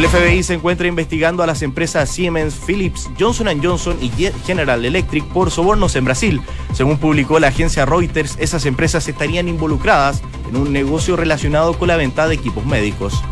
El 0.00 0.08
FBI 0.08 0.42
se 0.42 0.54
encuentra 0.54 0.88
investigando 0.88 1.42
a 1.42 1.46
las 1.46 1.60
empresas 1.60 2.08
Siemens, 2.08 2.54
Philips, 2.66 3.10
Johnson 3.18 3.60
Johnson 3.62 3.98
y 4.00 4.10
General 4.46 4.82
Electric 4.82 5.22
por 5.26 5.50
sobornos 5.50 5.94
en 5.94 6.06
Brasil. 6.06 6.40
Según 6.72 6.96
publicó 6.96 7.38
la 7.38 7.48
agencia 7.48 7.84
Reuters, 7.84 8.38
esas 8.40 8.64
empresas 8.64 9.06
estarían 9.08 9.46
involucradas 9.46 10.22
en 10.48 10.56
un 10.56 10.72
negocio 10.72 11.16
relacionado 11.16 11.78
con 11.78 11.88
la 11.88 11.98
venta 11.98 12.28
de 12.28 12.34
equipos 12.34 12.64
médicos. 12.64 13.22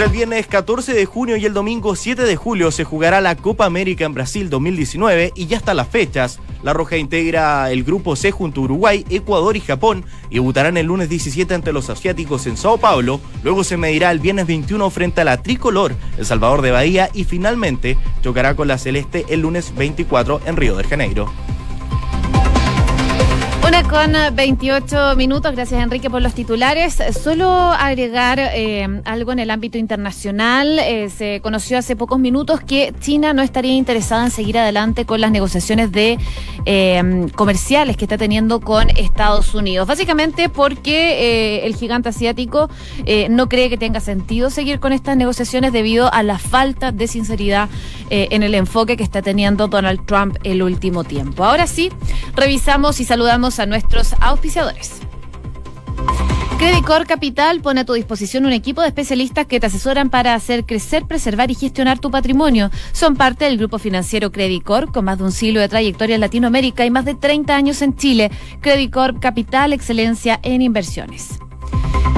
Entre 0.00 0.12
el 0.12 0.16
viernes 0.16 0.46
14 0.46 0.94
de 0.94 1.04
junio 1.04 1.36
y 1.36 1.44
el 1.44 1.52
domingo 1.52 1.94
7 1.94 2.22
de 2.22 2.34
julio 2.34 2.70
se 2.70 2.84
jugará 2.84 3.20
la 3.20 3.36
Copa 3.36 3.66
América 3.66 4.06
en 4.06 4.14
Brasil 4.14 4.48
2019 4.48 5.34
y 5.34 5.44
ya 5.44 5.58
están 5.58 5.76
las 5.76 5.88
fechas. 5.88 6.40
La 6.62 6.72
Roja 6.72 6.96
integra 6.96 7.70
el 7.70 7.84
grupo 7.84 8.16
C 8.16 8.30
junto 8.30 8.62
a 8.62 8.64
Uruguay, 8.64 9.04
Ecuador 9.10 9.58
y 9.58 9.60
Japón 9.60 10.06
y 10.30 10.36
debutarán 10.36 10.78
el 10.78 10.86
lunes 10.86 11.10
17 11.10 11.52
ante 11.52 11.74
los 11.74 11.90
asiáticos 11.90 12.46
en 12.46 12.56
Sao 12.56 12.78
Paulo. 12.78 13.20
Luego 13.42 13.62
se 13.62 13.76
medirá 13.76 14.10
el 14.10 14.20
viernes 14.20 14.46
21 14.46 14.88
frente 14.88 15.20
a 15.20 15.24
la 15.24 15.42
Tricolor, 15.42 15.94
El 16.16 16.24
Salvador 16.24 16.62
de 16.62 16.70
Bahía 16.70 17.10
y 17.12 17.24
finalmente 17.24 17.98
chocará 18.22 18.56
con 18.56 18.68
la 18.68 18.78
Celeste 18.78 19.26
el 19.28 19.40
lunes 19.40 19.74
24 19.76 20.40
en 20.46 20.56
Río 20.56 20.78
de 20.78 20.84
Janeiro. 20.84 21.30
Una 23.66 23.82
con 23.82 24.12
28 24.34 25.16
minutos, 25.16 25.52
gracias 25.52 25.82
Enrique 25.82 26.08
por 26.08 26.22
los 26.22 26.34
titulares. 26.34 26.98
Solo 27.22 27.48
agregar 27.50 28.38
eh, 28.40 28.88
algo 29.04 29.32
en 29.32 29.38
el 29.38 29.50
ámbito 29.50 29.76
internacional. 29.76 30.78
Eh, 30.78 31.10
se 31.10 31.40
conoció 31.40 31.78
hace 31.78 31.94
pocos 31.94 32.18
minutos 32.18 32.60
que 32.60 32.94
China 33.00 33.32
no 33.32 33.42
estaría 33.42 33.74
interesada 33.74 34.24
en 34.24 34.30
seguir 34.30 34.58
adelante 34.58 35.04
con 35.04 35.20
las 35.20 35.30
negociaciones 35.30 35.92
de 35.92 36.18
eh, 36.64 37.26
comerciales 37.36 37.96
que 37.96 38.06
está 38.06 38.16
teniendo 38.16 38.60
con 38.60 38.90
Estados 38.90 39.54
Unidos. 39.54 39.86
Básicamente 39.86 40.48
porque 40.48 41.64
el 41.64 41.76
gigante 41.76 42.08
asiático 42.08 42.70
no 43.28 43.48
cree 43.48 43.68
que 43.68 43.76
tenga 43.76 44.00
sentido 44.00 44.50
seguir 44.50 44.80
con 44.80 44.92
estas 44.92 45.16
negociaciones 45.16 45.72
debido 45.72 46.12
a 46.12 46.22
la 46.22 46.38
falta 46.38 46.92
de 46.92 47.06
sinceridad 47.06 47.68
en 48.10 48.42
el 48.42 48.54
enfoque 48.54 48.96
que 48.96 49.04
está 49.04 49.22
teniendo 49.22 49.68
Donald 49.68 50.04
Trump 50.06 50.36
el 50.42 50.62
último 50.62 51.04
tiempo. 51.04 51.44
Ahora 51.44 51.66
sí, 51.66 51.92
revisamos 52.34 53.00
y 53.00 53.04
saludamos 53.04 53.49
a 53.58 53.66
nuestros 53.66 54.14
auspiciadores. 54.20 55.00
Credicor 56.60 57.06
Capital 57.06 57.62
pone 57.62 57.80
a 57.80 57.84
tu 57.86 57.94
disposición 57.94 58.44
un 58.44 58.52
equipo 58.52 58.82
de 58.82 58.88
especialistas 58.88 59.46
que 59.46 59.58
te 59.58 59.66
asesoran 59.66 60.10
para 60.10 60.34
hacer 60.34 60.66
crecer, 60.66 61.06
preservar 61.06 61.50
y 61.50 61.54
gestionar 61.54 61.98
tu 61.98 62.10
patrimonio. 62.10 62.70
Son 62.92 63.16
parte 63.16 63.46
del 63.46 63.56
grupo 63.56 63.78
financiero 63.78 64.30
Credicor, 64.30 64.92
con 64.92 65.06
más 65.06 65.16
de 65.16 65.24
un 65.24 65.32
siglo 65.32 65.60
de 65.60 65.70
trayectoria 65.70 66.16
en 66.16 66.20
Latinoamérica 66.20 66.84
y 66.84 66.90
más 66.90 67.06
de 67.06 67.14
30 67.14 67.56
años 67.56 67.80
en 67.80 67.96
Chile. 67.96 68.30
Credicor 68.60 69.18
Capital, 69.20 69.72
excelencia 69.72 70.38
en 70.42 70.60
inversiones. 70.60 71.39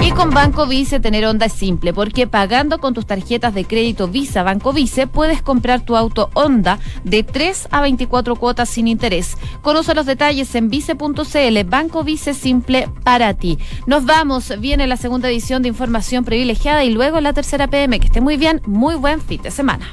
Y 0.00 0.10
con 0.10 0.30
Banco 0.30 0.66
Vice 0.66 1.00
tener 1.00 1.24
onda 1.24 1.46
es 1.46 1.52
simple, 1.52 1.94
porque 1.94 2.26
pagando 2.26 2.78
con 2.78 2.92
tus 2.92 3.06
tarjetas 3.06 3.54
de 3.54 3.64
crédito 3.64 4.06
Visa 4.06 4.42
Banco 4.42 4.72
Vice 4.72 5.06
puedes 5.06 5.40
comprar 5.40 5.84
tu 5.84 5.96
auto 5.96 6.30
Honda 6.34 6.78
de 7.04 7.22
3 7.22 7.68
a 7.70 7.80
24 7.80 8.36
cuotas 8.36 8.68
sin 8.68 8.86
interés. 8.86 9.36
Conoce 9.62 9.94
los 9.94 10.04
detalles 10.04 10.54
en 10.54 10.68
vice.cl, 10.68 11.64
Banco 11.64 12.04
Vice 12.04 12.34
simple 12.34 12.88
para 13.02 13.34
ti. 13.34 13.58
Nos 13.86 14.04
vamos, 14.04 14.52
viene 14.60 14.86
la 14.86 14.96
segunda 14.96 15.28
edición 15.30 15.62
de 15.62 15.68
Información 15.68 16.24
Privilegiada 16.24 16.84
y 16.84 16.90
luego 16.90 17.20
la 17.20 17.32
tercera 17.32 17.68
PM. 17.68 17.98
Que 17.98 18.06
esté 18.06 18.20
muy 18.20 18.36
bien, 18.36 18.60
muy 18.66 18.96
buen 18.96 19.20
fin 19.20 19.40
de 19.42 19.50
semana. 19.50 19.86